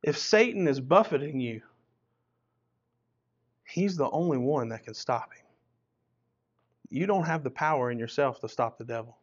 If 0.03 0.17
Satan 0.17 0.69
is 0.69 0.79
buffeting 0.79 1.41
you, 1.41 1.63
He's 3.67 3.97
the 3.97 4.11
only 4.11 4.39
one 4.39 4.69
that 4.69 4.85
can 4.85 4.95
stop 4.95 5.33
him. 5.33 5.47
You 6.91 7.07
don't 7.07 7.25
have 7.25 7.43
the 7.43 7.51
power 7.51 7.91
in 7.91 7.99
yourself 7.99 8.41
to 8.41 8.49
stop 8.49 8.79
the 8.79 8.85
devil. 8.85 9.17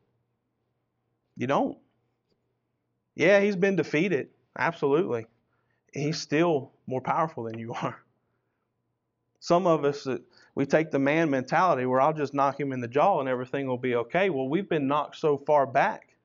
You 1.37 1.47
don't. 1.47 1.77
Yeah, 3.15 3.39
he's 3.39 3.55
been 3.55 3.77
defeated. 3.77 4.29
Absolutely 4.57 5.27
he's 5.93 6.19
still 6.19 6.71
more 6.87 7.01
powerful 7.01 7.43
than 7.43 7.59
you 7.59 7.73
are. 7.81 7.99
Some 9.39 9.65
of 9.65 9.85
us, 9.85 10.07
we 10.55 10.65
take 10.65 10.91
the 10.91 10.99
man 10.99 11.29
mentality 11.29 11.85
where 11.85 12.01
I'll 12.01 12.13
just 12.13 12.33
knock 12.33 12.59
him 12.59 12.71
in 12.71 12.81
the 12.81 12.87
jaw 12.87 13.19
and 13.19 13.29
everything 13.29 13.67
will 13.67 13.77
be 13.77 13.95
okay. 13.95 14.29
Well, 14.29 14.49
we've 14.49 14.67
been 14.69 14.87
knocked 14.87 15.17
so 15.17 15.37
far 15.37 15.65
back 15.65 16.15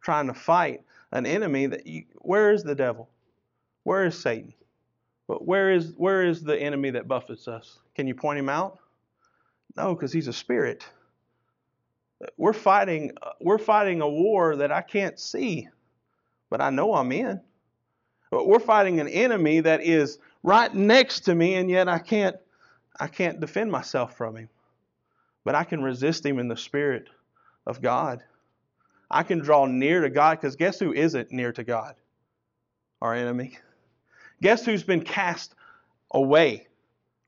trying 0.00 0.26
to 0.26 0.34
fight 0.34 0.82
an 1.12 1.26
enemy 1.26 1.66
that 1.66 1.86
you, 1.86 2.04
where 2.16 2.52
is 2.52 2.62
the 2.62 2.74
devil? 2.74 3.08
Where 3.84 4.04
is 4.04 4.18
Satan? 4.18 4.52
But 5.26 5.46
where 5.46 5.70
is 5.70 5.92
where 5.96 6.24
is 6.24 6.42
the 6.42 6.58
enemy 6.58 6.90
that 6.90 7.06
buffets 7.06 7.48
us? 7.48 7.78
Can 7.94 8.06
you 8.06 8.14
point 8.14 8.38
him 8.38 8.48
out? 8.48 8.78
No, 9.76 9.94
because 9.94 10.12
he's 10.12 10.28
a 10.28 10.32
spirit. 10.32 10.84
We're 12.36 12.52
fighting 12.52 13.12
we're 13.40 13.58
fighting 13.58 14.00
a 14.00 14.08
war 14.08 14.56
that 14.56 14.72
I 14.72 14.80
can't 14.80 15.18
see, 15.18 15.68
but 16.50 16.60
I 16.60 16.70
know 16.70 16.94
I'm 16.94 17.12
in. 17.12 17.40
But 18.30 18.46
We're 18.46 18.60
fighting 18.60 19.00
an 19.00 19.08
enemy 19.08 19.60
that 19.60 19.82
is 19.82 20.18
right 20.42 20.72
next 20.74 21.20
to 21.20 21.34
me, 21.34 21.54
and 21.54 21.70
yet 21.70 21.88
I 21.88 21.98
can't, 21.98 22.36
I 22.98 23.06
can't 23.06 23.40
defend 23.40 23.70
myself 23.70 24.16
from 24.16 24.36
him. 24.36 24.48
But 25.44 25.54
I 25.54 25.64
can 25.64 25.82
resist 25.82 26.26
him 26.26 26.38
in 26.38 26.48
the 26.48 26.56
spirit 26.56 27.08
of 27.66 27.80
God. 27.80 28.22
I 29.10 29.22
can 29.22 29.38
draw 29.38 29.66
near 29.66 30.02
to 30.02 30.10
God 30.10 30.38
because 30.38 30.56
guess 30.56 30.78
who 30.78 30.92
isn't 30.92 31.32
near 31.32 31.52
to 31.52 31.64
God? 31.64 31.94
Our 33.00 33.14
enemy. 33.14 33.58
Guess 34.42 34.64
who's 34.64 34.82
been 34.82 35.02
cast 35.02 35.54
away 36.10 36.66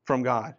from 0.05 0.23
God? 0.23 0.55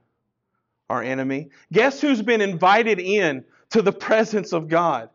Our 0.89 1.04
enemy. 1.04 1.50
Guess 1.71 2.02
who's 2.02 2.21
been 2.21 2.41
invited 2.41 3.00
in 3.00 3.45
to 3.71 3.82
the 3.82 3.91
presence 3.91 4.54
of 4.54 4.67
God? 4.67 5.10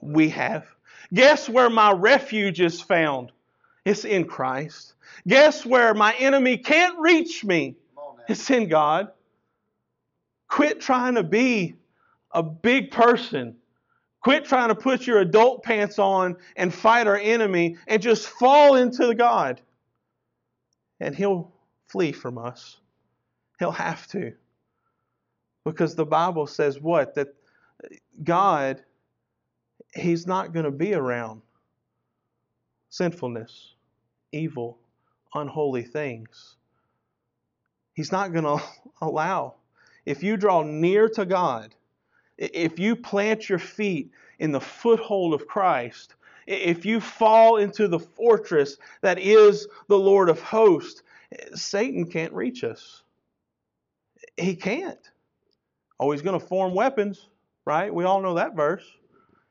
We 0.00 0.30
have. 0.30 0.66
Guess 1.14 1.48
where 1.48 1.70
my 1.70 1.92
refuge 1.92 2.60
is 2.60 2.80
found? 2.80 3.32
It's 3.84 4.04
in 4.04 4.24
Christ. 4.26 4.94
Guess 5.26 5.66
where 5.66 5.94
my 5.94 6.14
enemy 6.14 6.56
can't 6.56 6.98
reach 6.98 7.44
me? 7.44 7.76
It's 8.28 8.50
in 8.50 8.68
God. 8.68 9.12
Quit 10.52 10.82
trying 10.82 11.14
to 11.14 11.22
be 11.22 11.76
a 12.30 12.42
big 12.42 12.90
person. 12.90 13.56
Quit 14.20 14.44
trying 14.44 14.68
to 14.68 14.74
put 14.74 15.06
your 15.06 15.20
adult 15.20 15.62
pants 15.62 15.98
on 15.98 16.36
and 16.56 16.74
fight 16.74 17.06
our 17.06 17.16
enemy 17.16 17.78
and 17.86 18.02
just 18.02 18.28
fall 18.28 18.76
into 18.76 19.14
God. 19.14 19.62
And 21.00 21.14
he'll 21.14 21.50
flee 21.88 22.12
from 22.12 22.36
us. 22.36 22.76
He'll 23.60 23.70
have 23.70 24.06
to. 24.08 24.34
Because 25.64 25.94
the 25.94 26.04
Bible 26.04 26.46
says 26.46 26.78
what? 26.78 27.14
That 27.14 27.28
God, 28.22 28.82
He's 29.94 30.26
not 30.26 30.52
going 30.52 30.66
to 30.66 30.70
be 30.70 30.92
around 30.92 31.40
sinfulness, 32.90 33.72
evil, 34.32 34.78
unholy 35.32 35.84
things. 35.84 36.56
He's 37.94 38.12
not 38.12 38.34
going 38.34 38.44
to 38.58 38.62
allow. 39.00 39.54
If 40.06 40.22
you 40.22 40.36
draw 40.36 40.62
near 40.62 41.08
to 41.10 41.24
God, 41.24 41.74
if 42.38 42.78
you 42.78 42.96
plant 42.96 43.48
your 43.48 43.58
feet 43.58 44.10
in 44.38 44.52
the 44.52 44.60
foothold 44.60 45.34
of 45.34 45.46
Christ, 45.46 46.14
if 46.46 46.84
you 46.84 47.00
fall 47.00 47.56
into 47.58 47.88
the 47.88 48.00
fortress 48.00 48.78
that 49.02 49.18
is 49.18 49.68
the 49.88 49.98
Lord 49.98 50.28
of 50.28 50.40
hosts, 50.40 51.02
Satan 51.54 52.06
can't 52.06 52.32
reach 52.32 52.64
us. 52.64 53.02
He 54.36 54.56
can't. 54.56 55.10
Oh, 56.00 56.10
he's 56.10 56.22
going 56.22 56.38
to 56.38 56.46
form 56.46 56.74
weapons, 56.74 57.28
right? 57.64 57.94
We 57.94 58.04
all 58.04 58.20
know 58.22 58.34
that 58.34 58.56
verse. 58.56 58.84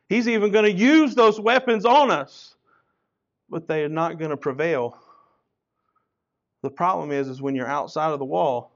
He's 0.10 0.28
even 0.28 0.52
going 0.52 0.66
to 0.66 0.72
use 0.72 1.16
those 1.16 1.40
weapons 1.40 1.86
on 1.86 2.12
us 2.12 2.56
but 3.50 3.68
they 3.68 3.84
are 3.84 3.90
not 3.90 4.18
going 4.18 4.32
to 4.32 4.38
prevail 4.38 4.98
The 6.64 6.70
problem 6.72 7.12
is, 7.12 7.28
is 7.28 7.42
when 7.42 7.56
you're 7.56 7.68
outside 7.68 8.12
of 8.12 8.20
the 8.20 8.26
wall, 8.26 8.72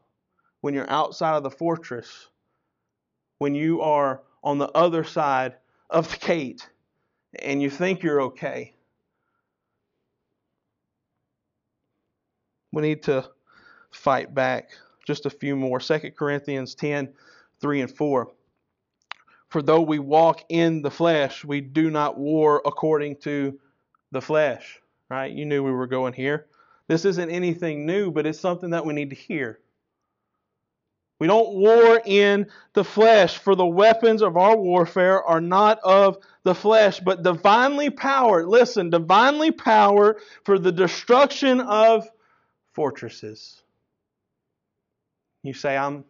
when 0.66 0.74
you're 0.74 0.90
outside 0.90 1.36
of 1.36 1.44
the 1.44 1.52
fortress, 1.52 2.26
when 3.38 3.54
you 3.54 3.82
are 3.82 4.24
on 4.44 4.58
the 4.58 4.72
other 4.72 5.04
side 5.04 5.54
of 5.92 6.10
the 6.10 6.18
gate 6.26 6.68
and 7.38 7.62
you 7.62 7.70
think 7.70 8.02
you're 8.02 8.24
okay. 8.24 8.74
We 12.72 12.82
need 12.82 13.04
to 13.04 13.30
fight 13.92 14.34
back. 14.34 14.72
Just 15.06 15.28
a 15.28 15.30
few 15.30 15.56
more. 15.56 15.80
2 15.80 16.00
Corinthians 16.18 16.74
10 16.74 17.14
3 17.62 17.82
and 17.82 17.92
4. 17.92 18.32
For 19.50 19.62
though 19.62 19.82
we 19.82 20.00
walk 20.00 20.46
in 20.50 20.82
the 20.82 20.90
flesh, 20.90 21.46
we 21.46 21.62
do 21.62 21.92
not 21.92 22.18
war 22.18 22.64
according 22.66 23.18
to 23.18 23.60
the 24.12 24.20
flesh. 24.20 24.82
Right? 25.12 25.32
You 25.32 25.46
knew 25.46 25.64
we 25.64 25.70
were 25.70 25.86
going 25.86 26.14
here. 26.14 26.48
This 26.88 27.06
isn't 27.06 27.30
anything 27.30 27.86
new, 27.86 28.10
but 28.10 28.26
it's 28.26 28.40
something 28.40 28.72
that 28.72 28.88
we 28.88 28.96
need 28.96 29.12
to 29.12 29.16
hear. 29.16 29.60
We 31.26 31.28
don't 31.28 31.56
war 31.56 32.00
in 32.06 32.52
the 32.74 32.84
flesh, 32.84 33.40
for 33.40 33.56
the 33.56 33.66
weapons 33.66 34.22
of 34.22 34.38
our 34.38 34.56
warfare 34.56 35.24
are 35.24 35.42
not 35.42 35.80
of 35.80 36.20
the 36.44 36.54
flesh, 36.54 37.00
but 37.00 37.24
divinely 37.24 37.90
powered. 37.90 38.46
Listen, 38.46 38.92
divinely 38.92 39.50
powered 39.50 40.18
for 40.44 40.60
the 40.60 40.72
destruction 40.72 41.62
of 41.62 42.08
fortresses. 42.74 43.60
You 45.42 45.54
say, 45.54 45.76
I'm, 45.76 46.06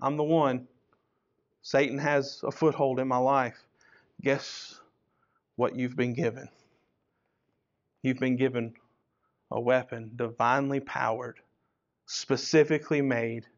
I'm 0.00 0.16
the 0.16 0.22
one. 0.22 0.68
Satan 1.62 1.98
has 1.98 2.40
a 2.44 2.52
foothold 2.52 3.00
in 3.00 3.08
my 3.08 3.18
life. 3.18 3.58
Guess 4.22 4.78
what 5.56 5.74
you've 5.74 5.96
been 5.96 6.12
given? 6.12 6.48
You've 8.02 8.20
been 8.20 8.36
given 8.36 8.74
a 9.50 9.60
weapon 9.60 10.12
divinely 10.14 10.78
powered, 10.78 11.40
specifically 12.06 13.02
made 13.02 13.48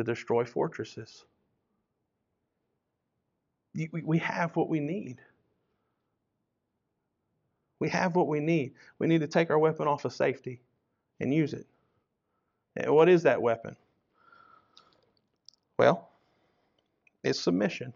to 0.00 0.12
destroy 0.12 0.44
fortresses. 0.44 1.24
We 3.74 4.18
have 4.18 4.56
what 4.56 4.68
we 4.68 4.80
need. 4.80 5.20
We 7.78 7.88
have 7.90 8.16
what 8.16 8.26
we 8.26 8.40
need. 8.40 8.72
We 8.98 9.06
need 9.06 9.20
to 9.20 9.26
take 9.26 9.50
our 9.50 9.58
weapon 9.58 9.86
off 9.86 10.04
of 10.04 10.12
safety 10.12 10.60
and 11.20 11.32
use 11.32 11.52
it. 11.52 11.66
And 12.76 12.94
what 12.94 13.08
is 13.08 13.22
that 13.24 13.40
weapon? 13.40 13.76
Well, 15.78 16.08
it's 17.22 17.40
submission. 17.40 17.92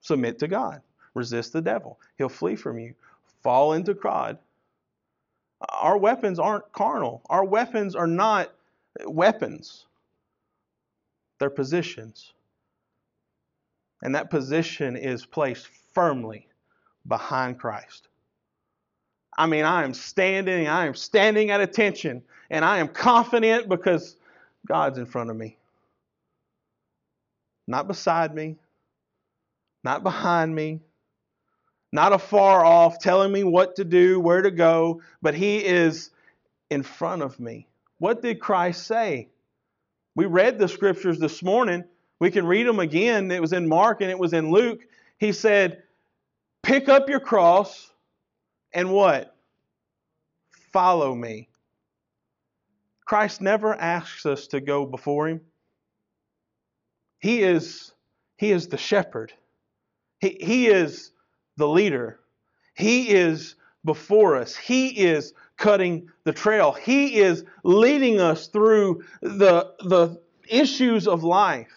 Submit 0.00 0.38
to 0.38 0.48
God. 0.48 0.82
Resist 1.14 1.52
the 1.52 1.62
devil. 1.62 1.98
He'll 2.16 2.28
flee 2.28 2.56
from 2.56 2.78
you. 2.78 2.94
Fall 3.42 3.72
into 3.72 3.94
God. 3.94 4.38
Our 5.68 5.98
weapons 5.98 6.38
aren't 6.38 6.70
carnal. 6.72 7.22
Our 7.28 7.44
weapons 7.44 7.94
are 7.94 8.06
not 8.06 8.52
weapons 9.04 9.86
their 11.38 11.50
positions. 11.50 12.32
And 14.02 14.14
that 14.14 14.30
position 14.30 14.96
is 14.96 15.24
placed 15.24 15.68
firmly 15.92 16.46
behind 17.06 17.58
Christ. 17.58 18.08
I 19.36 19.46
mean, 19.46 19.64
I 19.64 19.84
am 19.84 19.94
standing, 19.94 20.68
I 20.68 20.86
am 20.86 20.94
standing 20.94 21.50
at 21.50 21.60
attention, 21.60 22.22
and 22.50 22.64
I 22.64 22.78
am 22.78 22.88
confident 22.88 23.68
because 23.68 24.16
God's 24.66 24.98
in 24.98 25.06
front 25.06 25.30
of 25.30 25.36
me. 25.36 25.56
Not 27.66 27.88
beside 27.88 28.34
me, 28.34 28.56
not 29.82 30.02
behind 30.02 30.54
me, 30.54 30.80
not 31.92 32.12
afar 32.12 32.64
off 32.64 32.98
telling 32.98 33.32
me 33.32 33.44
what 33.44 33.76
to 33.76 33.84
do, 33.84 34.20
where 34.20 34.42
to 34.42 34.50
go, 34.50 35.00
but 35.22 35.34
He 35.34 35.64
is 35.64 36.10
in 36.70 36.82
front 36.82 37.22
of 37.22 37.40
me. 37.40 37.66
What 37.98 38.20
did 38.20 38.40
Christ 38.40 38.86
say? 38.86 39.28
We 40.14 40.26
read 40.26 40.58
the 40.58 40.68
scriptures 40.68 41.18
this 41.18 41.42
morning. 41.42 41.84
We 42.20 42.30
can 42.30 42.46
read 42.46 42.66
them 42.66 42.78
again. 42.78 43.30
It 43.30 43.40
was 43.40 43.52
in 43.52 43.68
Mark 43.68 44.00
and 44.00 44.10
it 44.10 44.18
was 44.18 44.32
in 44.32 44.50
Luke. 44.50 44.80
He 45.18 45.32
said, 45.32 45.82
Pick 46.62 46.88
up 46.88 47.08
your 47.08 47.20
cross 47.20 47.90
and 48.72 48.92
what? 48.92 49.36
Follow 50.72 51.14
me. 51.14 51.48
Christ 53.04 53.40
never 53.40 53.74
asks 53.74 54.24
us 54.24 54.46
to 54.48 54.60
go 54.60 54.86
before 54.86 55.28
him. 55.28 55.40
He 57.18 57.42
is, 57.42 57.92
he 58.36 58.50
is 58.50 58.68
the 58.68 58.78
shepherd. 58.78 59.32
He, 60.20 60.38
he 60.40 60.66
is 60.68 61.12
the 61.56 61.68
leader. 61.68 62.20
He 62.74 63.10
is 63.10 63.56
before 63.84 64.36
us. 64.36 64.56
He 64.56 64.88
is 64.88 65.34
cutting 65.56 66.08
the 66.24 66.32
trail. 66.32 66.72
He 66.72 67.16
is 67.16 67.44
leading 67.62 68.20
us 68.20 68.48
through 68.48 69.04
the, 69.22 69.72
the 69.80 70.20
issues 70.48 71.06
of 71.06 71.24
life. 71.24 71.72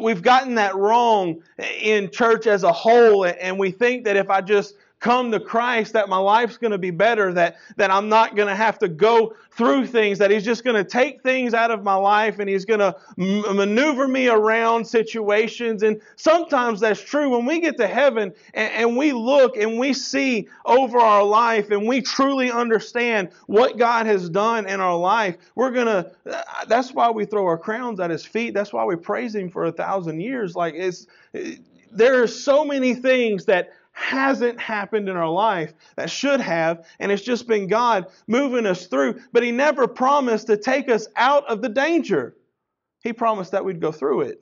We've 0.00 0.22
gotten 0.22 0.56
that 0.56 0.76
wrong 0.76 1.42
in 1.80 2.10
church 2.10 2.46
as 2.46 2.62
a 2.62 2.72
whole, 2.72 3.24
and 3.24 3.58
we 3.58 3.70
think 3.70 4.04
that 4.04 4.16
if 4.16 4.28
I 4.28 4.42
just 4.42 4.74
come 5.00 5.30
to 5.30 5.40
Christ, 5.40 5.92
that 5.92 6.08
my 6.08 6.18
life's 6.18 6.56
going 6.56 6.72
to 6.72 6.78
be 6.78 6.90
better, 6.90 7.32
that, 7.32 7.56
that 7.76 7.90
I'm 7.90 8.08
not 8.08 8.34
going 8.34 8.48
to 8.48 8.54
have 8.54 8.78
to 8.80 8.88
go 8.88 9.34
through 9.52 9.86
things, 9.86 10.18
that 10.18 10.30
He's 10.30 10.44
just 10.44 10.64
going 10.64 10.76
to 10.76 10.88
take 10.88 11.22
things 11.22 11.54
out 11.54 11.70
of 11.70 11.84
my 11.84 11.94
life 11.94 12.38
and 12.38 12.48
He's 12.48 12.64
going 12.64 12.80
to 12.80 12.96
m- 13.18 13.56
maneuver 13.56 14.08
me 14.08 14.28
around 14.28 14.84
situations. 14.84 15.82
And 15.82 16.00
sometimes 16.16 16.80
that's 16.80 17.00
true. 17.00 17.30
When 17.30 17.46
we 17.46 17.60
get 17.60 17.76
to 17.78 17.86
heaven 17.86 18.32
and, 18.54 18.72
and 18.72 18.96
we 18.96 19.12
look 19.12 19.56
and 19.56 19.78
we 19.78 19.92
see 19.92 20.48
over 20.64 20.98
our 20.98 21.22
life 21.22 21.70
and 21.70 21.86
we 21.86 22.00
truly 22.00 22.50
understand 22.50 23.30
what 23.46 23.78
God 23.78 24.06
has 24.06 24.28
done 24.28 24.68
in 24.68 24.80
our 24.80 24.96
life, 24.96 25.36
we're 25.54 25.70
going 25.70 25.86
to, 25.86 26.10
uh, 26.30 26.64
that's 26.66 26.92
why 26.92 27.10
we 27.10 27.24
throw 27.24 27.46
our 27.46 27.58
crowns 27.58 28.00
at 28.00 28.10
His 28.10 28.24
feet. 28.24 28.52
That's 28.52 28.72
why 28.72 28.84
we 28.84 28.96
praise 28.96 29.34
Him 29.34 29.50
for 29.50 29.64
a 29.64 29.72
thousand 29.72 30.20
years. 30.20 30.56
Like 30.56 30.74
it's, 30.74 31.06
there 31.92 32.22
are 32.22 32.26
so 32.26 32.64
many 32.64 32.94
things 32.94 33.44
that 33.46 33.72
hasn't 33.98 34.60
happened 34.60 35.08
in 35.08 35.16
our 35.16 35.28
life 35.28 35.74
that 35.96 36.08
should 36.08 36.40
have, 36.40 36.86
and 37.00 37.10
it's 37.10 37.22
just 37.22 37.48
been 37.48 37.66
God 37.66 38.06
moving 38.28 38.64
us 38.64 38.86
through. 38.86 39.20
But 39.32 39.42
He 39.42 39.50
never 39.50 39.88
promised 39.88 40.46
to 40.46 40.56
take 40.56 40.88
us 40.88 41.08
out 41.16 41.44
of 41.48 41.62
the 41.62 41.68
danger, 41.68 42.36
He 43.02 43.12
promised 43.12 43.52
that 43.52 43.64
we'd 43.64 43.80
go 43.80 43.92
through 43.92 44.22
it. 44.22 44.40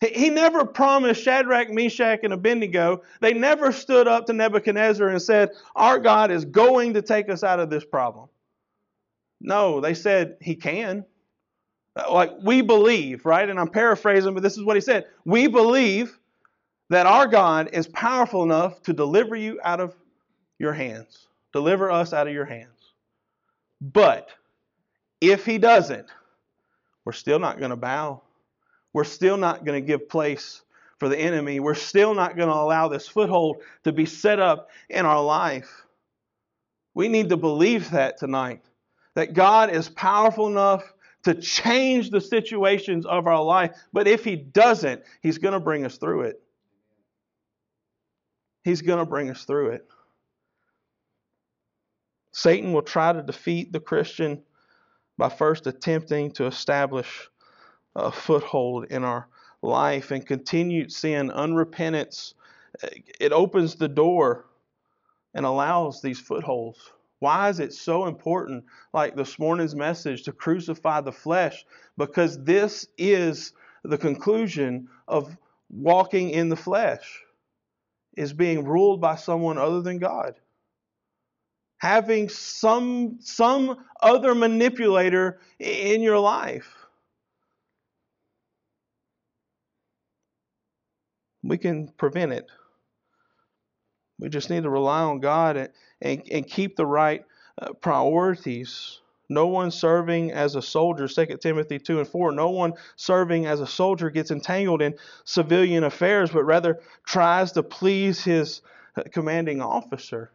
He 0.00 0.28
never 0.28 0.66
promised 0.66 1.22
Shadrach, 1.22 1.70
Meshach, 1.70 2.20
and 2.24 2.34
Abednego, 2.34 3.02
they 3.20 3.32
never 3.32 3.72
stood 3.72 4.06
up 4.06 4.26
to 4.26 4.34
Nebuchadnezzar 4.34 5.08
and 5.08 5.22
said, 5.22 5.52
Our 5.74 5.98
God 5.98 6.30
is 6.30 6.44
going 6.44 6.94
to 6.94 7.02
take 7.02 7.30
us 7.30 7.42
out 7.42 7.58
of 7.58 7.70
this 7.70 7.86
problem. 7.86 8.28
No, 9.40 9.80
they 9.80 9.94
said, 9.94 10.36
He 10.40 10.56
can. 10.56 11.06
Like, 12.10 12.32
we 12.42 12.60
believe, 12.60 13.24
right? 13.24 13.48
And 13.48 13.58
I'm 13.58 13.68
paraphrasing, 13.68 14.34
but 14.34 14.42
this 14.42 14.58
is 14.58 14.64
what 14.64 14.76
he 14.76 14.80
said. 14.80 15.06
We 15.24 15.46
believe 15.46 16.18
that 16.90 17.06
our 17.06 17.26
God 17.26 17.70
is 17.72 17.86
powerful 17.88 18.42
enough 18.42 18.82
to 18.82 18.92
deliver 18.92 19.36
you 19.36 19.58
out 19.62 19.80
of 19.80 19.94
your 20.58 20.72
hands, 20.72 21.28
deliver 21.52 21.90
us 21.90 22.12
out 22.12 22.26
of 22.26 22.34
your 22.34 22.44
hands. 22.44 22.92
But 23.80 24.28
if 25.20 25.44
He 25.44 25.58
doesn't, 25.58 26.06
we're 27.04 27.12
still 27.12 27.38
not 27.38 27.58
going 27.58 27.70
to 27.70 27.76
bow. 27.76 28.22
We're 28.92 29.04
still 29.04 29.36
not 29.36 29.64
going 29.64 29.82
to 29.82 29.86
give 29.86 30.08
place 30.08 30.62
for 30.98 31.08
the 31.08 31.18
enemy. 31.18 31.60
We're 31.60 31.74
still 31.74 32.14
not 32.14 32.36
going 32.36 32.48
to 32.48 32.54
allow 32.54 32.88
this 32.88 33.08
foothold 33.08 33.62
to 33.82 33.92
be 33.92 34.06
set 34.06 34.38
up 34.38 34.70
in 34.88 35.04
our 35.04 35.22
life. 35.22 35.84
We 36.94 37.08
need 37.08 37.28
to 37.30 37.36
believe 37.36 37.90
that 37.90 38.18
tonight. 38.18 38.62
That 39.14 39.34
God 39.34 39.70
is 39.70 39.88
powerful 39.88 40.48
enough 40.48 40.92
to 41.24 41.34
change 41.34 42.10
the 42.10 42.20
situations 42.20 43.06
of 43.06 43.26
our 43.26 43.42
life. 43.42 43.76
But 43.92 44.06
if 44.06 44.24
He 44.24 44.36
doesn't, 44.36 45.02
He's 45.22 45.38
going 45.38 45.54
to 45.54 45.60
bring 45.60 45.84
us 45.84 45.98
through 45.98 46.22
it. 46.22 46.43
He's 48.64 48.82
going 48.82 48.98
to 48.98 49.06
bring 49.06 49.30
us 49.30 49.44
through 49.44 49.70
it. 49.70 49.86
Satan 52.32 52.72
will 52.72 52.82
try 52.82 53.12
to 53.12 53.22
defeat 53.22 53.72
the 53.72 53.78
Christian 53.78 54.42
by 55.16 55.28
first 55.28 55.66
attempting 55.66 56.32
to 56.32 56.46
establish 56.46 57.28
a 57.94 58.10
foothold 58.10 58.86
in 58.90 59.04
our 59.04 59.28
life 59.62 60.10
and 60.10 60.26
continued 60.26 60.90
sin, 60.90 61.30
unrepentance. 61.30 62.34
It 63.20 63.32
opens 63.32 63.76
the 63.76 63.88
door 63.88 64.46
and 65.34 65.46
allows 65.46 66.00
these 66.00 66.18
footholds. 66.18 66.90
Why 67.20 67.48
is 67.48 67.60
it 67.60 67.72
so 67.72 68.06
important, 68.06 68.64
like 68.92 69.14
this 69.14 69.38
morning's 69.38 69.76
message, 69.76 70.24
to 70.24 70.32
crucify 70.32 71.02
the 71.02 71.12
flesh? 71.12 71.64
Because 71.96 72.42
this 72.42 72.86
is 72.98 73.52
the 73.84 73.98
conclusion 73.98 74.88
of 75.06 75.36
walking 75.70 76.30
in 76.30 76.48
the 76.48 76.56
flesh 76.56 77.23
is 78.16 78.32
being 78.32 78.64
ruled 78.64 79.00
by 79.00 79.16
someone 79.16 79.58
other 79.58 79.82
than 79.82 79.98
God. 79.98 80.34
Having 81.78 82.28
some, 82.30 83.18
some 83.20 83.84
other 84.00 84.34
manipulator 84.34 85.40
in 85.58 86.00
your 86.00 86.18
life. 86.18 86.72
We 91.42 91.58
can 91.58 91.88
prevent 91.88 92.32
it. 92.32 92.50
We 94.18 94.28
just 94.28 94.48
need 94.48 94.62
to 94.62 94.70
rely 94.70 95.00
on 95.00 95.20
God 95.20 95.56
and, 95.56 95.68
and, 96.00 96.22
and 96.30 96.46
keep 96.46 96.76
the 96.76 96.86
right 96.86 97.24
uh, 97.60 97.72
priorities 97.74 99.00
No 99.28 99.46
one 99.46 99.70
serving 99.70 100.32
as 100.32 100.54
a 100.54 100.62
soldier, 100.62 101.08
2 101.08 101.38
Timothy 101.38 101.78
2 101.78 102.00
and 102.00 102.08
4, 102.08 102.32
no 102.32 102.50
one 102.50 102.74
serving 102.96 103.46
as 103.46 103.60
a 103.60 103.66
soldier 103.66 104.10
gets 104.10 104.30
entangled 104.30 104.82
in 104.82 104.94
civilian 105.24 105.84
affairs, 105.84 106.30
but 106.30 106.44
rather 106.44 106.80
tries 107.06 107.52
to 107.52 107.62
please 107.62 108.22
his 108.22 108.60
uh, 108.96 109.02
commanding 109.10 109.62
officer. 109.62 110.30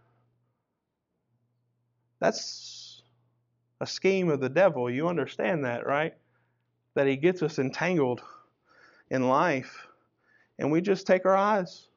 That's 2.20 3.04
a 3.80 3.88
scheme 3.88 4.30
of 4.30 4.40
the 4.40 4.50
devil. 4.50 4.90
You 4.90 5.08
understand 5.08 5.66
that, 5.66 5.86
right? 5.86 6.14
That 6.96 7.08
he 7.08 7.16
gets 7.16 7.44
us 7.44 7.60
entangled 7.60 8.22
in 9.10 9.28
life, 9.28 9.88
and 10.58 10.72
we 10.72 10.82
just 10.82 11.08
take 11.08 11.26
our 11.26 11.38
eyes 11.38 11.88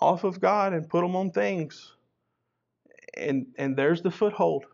off 0.00 0.24
of 0.24 0.40
God 0.40 0.72
and 0.72 0.88
put 0.88 1.02
them 1.02 1.16
on 1.16 1.30
things. 1.30 1.92
And, 3.14 3.46
and 3.58 3.76
there's 3.76 4.00
the 4.00 4.12
foothold. 4.12 4.66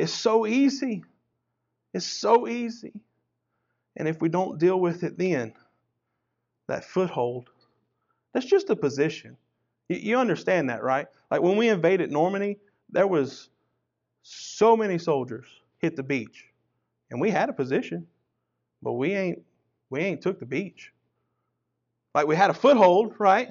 It's 0.00 0.12
so 0.12 0.46
easy. 0.46 1.04
It's 1.92 2.06
so 2.06 2.48
easy. 2.48 2.92
And 3.96 4.08
if 4.08 4.20
we 4.20 4.30
don't 4.30 4.58
deal 4.58 4.80
with 4.80 5.02
it 5.02 5.18
then, 5.18 5.52
that 6.68 6.84
foothold, 6.84 7.50
that's 8.32 8.46
just 8.46 8.70
a 8.70 8.76
position. 8.76 9.36
You, 9.88 10.18
understand 10.18 10.70
that, 10.70 10.82
right? 10.82 11.06
Like 11.30 11.42
when 11.42 11.56
we 11.56 11.68
invaded 11.68 12.10
Normandy, 12.10 12.58
there 12.88 13.06
was 13.06 13.50
so 14.22 14.76
many 14.76 14.96
soldiers 14.96 15.46
hit 15.78 15.96
the 15.96 16.02
beach. 16.02 16.46
And 17.10 17.20
we 17.20 17.30
had 17.30 17.50
a 17.50 17.52
position, 17.52 18.06
but 18.82 18.92
we 18.92 19.12
ain't 19.14 19.42
we 19.90 20.00
ain't 20.00 20.22
took 20.22 20.38
the 20.38 20.46
beach. 20.46 20.92
Like 22.14 22.26
we 22.26 22.36
had 22.36 22.50
a 22.50 22.54
foothold, 22.54 23.16
right? 23.18 23.48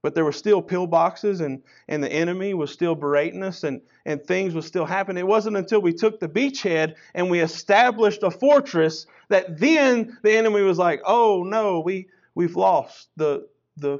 But 0.00 0.14
there 0.14 0.24
were 0.24 0.32
still 0.32 0.62
pillboxes 0.62 1.40
and, 1.40 1.62
and 1.88 2.02
the 2.02 2.12
enemy 2.12 2.54
was 2.54 2.70
still 2.70 2.94
berating 2.94 3.42
us 3.42 3.64
and, 3.64 3.80
and 4.06 4.22
things 4.22 4.54
was 4.54 4.66
still 4.66 4.84
happening. 4.84 5.20
It 5.20 5.26
wasn't 5.26 5.56
until 5.56 5.80
we 5.80 5.92
took 5.92 6.20
the 6.20 6.28
beachhead 6.28 6.94
and 7.14 7.28
we 7.28 7.40
established 7.40 8.22
a 8.22 8.30
fortress 8.30 9.06
that 9.28 9.58
then 9.58 10.16
the 10.22 10.36
enemy 10.36 10.62
was 10.62 10.78
like, 10.78 11.00
oh 11.04 11.42
no, 11.42 11.80
we, 11.80 12.06
we've 12.34 12.54
lost 12.54 13.08
the, 13.16 13.48
the 13.76 13.98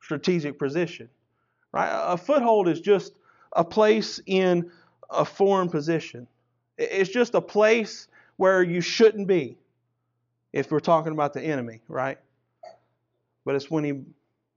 strategic 0.00 0.58
position. 0.58 1.08
Right? 1.72 1.90
A 1.90 2.16
foothold 2.16 2.68
is 2.68 2.80
just 2.80 3.12
a 3.54 3.64
place 3.64 4.20
in 4.26 4.70
a 5.10 5.24
foreign 5.24 5.68
position. 5.68 6.28
It's 6.78 7.10
just 7.10 7.34
a 7.34 7.40
place 7.40 8.06
where 8.36 8.62
you 8.62 8.80
shouldn't 8.80 9.26
be 9.26 9.56
if 10.52 10.70
we're 10.70 10.80
talking 10.80 11.12
about 11.12 11.32
the 11.32 11.42
enemy, 11.42 11.80
right? 11.88 12.18
But 13.44 13.56
it's 13.56 13.70
when 13.70 13.84
he 13.84 14.02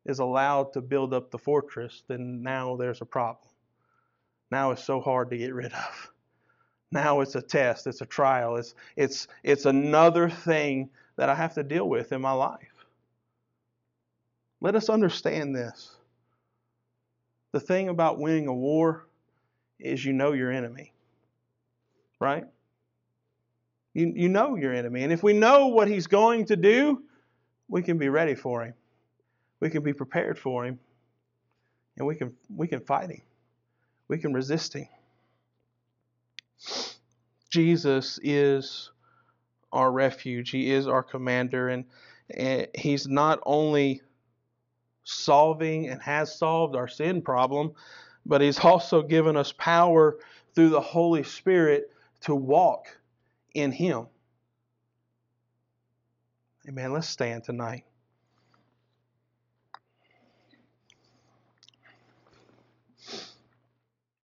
is 0.06 0.20
allowed 0.20 0.74
to 0.74 0.82
build 0.82 1.14
up 1.14 1.32
the 1.32 1.38
fortress, 1.38 2.04
then 2.08 2.42
now 2.44 2.76
there's 2.76 3.02
a 3.02 3.06
problem. 3.06 3.50
Now 4.52 4.72
it's 4.72 4.84
so 4.84 5.02
hard 5.02 5.30
to 5.32 5.38
get 5.38 5.54
rid 5.54 5.74
of. 5.74 6.12
Now 6.92 7.22
it's 7.22 7.36
a 7.36 7.42
test, 7.42 7.88
it's 7.88 8.02
a 8.02 8.06
trial, 8.06 8.56
it's 8.58 8.76
it's 8.96 9.28
it's 9.44 9.66
another 9.66 10.30
thing 10.30 10.90
that 11.18 11.30
I 11.30 11.36
have 11.36 11.56
to 11.56 11.64
deal 11.64 11.90
with 11.90 12.12
in 12.12 12.22
my 12.22 12.32
life. 12.32 12.86
Let 14.62 14.76
us 14.76 14.88
understand 14.88 15.56
this. 15.56 15.96
The 17.52 17.60
thing 17.60 17.90
about 17.90 18.20
winning 18.20 18.48
a 18.48 18.54
war 18.54 19.08
is 19.80 20.06
you 20.06 20.14
know 20.14 20.34
your 20.34 20.52
enemy. 20.52 20.94
Right? 22.20 22.46
You, 23.94 24.14
you 24.16 24.30
know 24.30 24.56
your 24.56 24.74
enemy. 24.74 25.04
And 25.04 25.12
if 25.12 25.24
we 25.24 25.34
know 25.34 25.68
what 25.68 25.88
he's 25.88 26.08
going 26.08 26.46
to 26.46 26.56
do, 26.56 27.04
we 27.68 27.82
can 27.82 27.98
be 27.98 28.10
ready 28.10 28.36
for 28.36 28.64
him 28.64 28.74
we 29.66 29.72
can 29.72 29.82
be 29.82 29.94
prepared 29.94 30.38
for 30.38 30.64
him 30.64 30.78
and 31.98 32.06
we 32.06 32.14
can 32.14 32.36
we 32.56 32.68
can 32.68 32.82
fight 32.82 33.10
him. 33.10 33.24
We 34.08 34.20
can 34.20 34.32
resist 34.32 34.76
him. 34.76 34.88
Jesus 37.50 38.20
is 38.22 38.92
our 39.72 39.92
refuge. 39.92 40.52
He 40.52 40.70
is 40.70 40.88
our 40.88 41.02
commander 41.02 41.70
and, 41.70 41.86
and 42.30 42.68
he's 42.76 43.08
not 43.08 43.40
only 43.44 44.04
solving 45.04 45.90
and 45.90 46.00
has 46.00 46.38
solved 46.38 46.76
our 46.76 46.88
sin 46.88 47.24
problem, 47.24 47.72
but 48.24 48.42
he's 48.42 48.60
also 48.60 49.02
given 49.02 49.36
us 49.36 49.52
power 49.52 50.20
through 50.54 50.70
the 50.70 50.80
Holy 50.80 51.24
Spirit 51.24 51.92
to 52.22 52.36
walk 52.36 52.86
in 53.56 53.72
him. 53.72 54.06
Amen. 56.70 56.94
Let's 56.94 57.10
stand 57.10 57.46
tonight. 57.46 57.84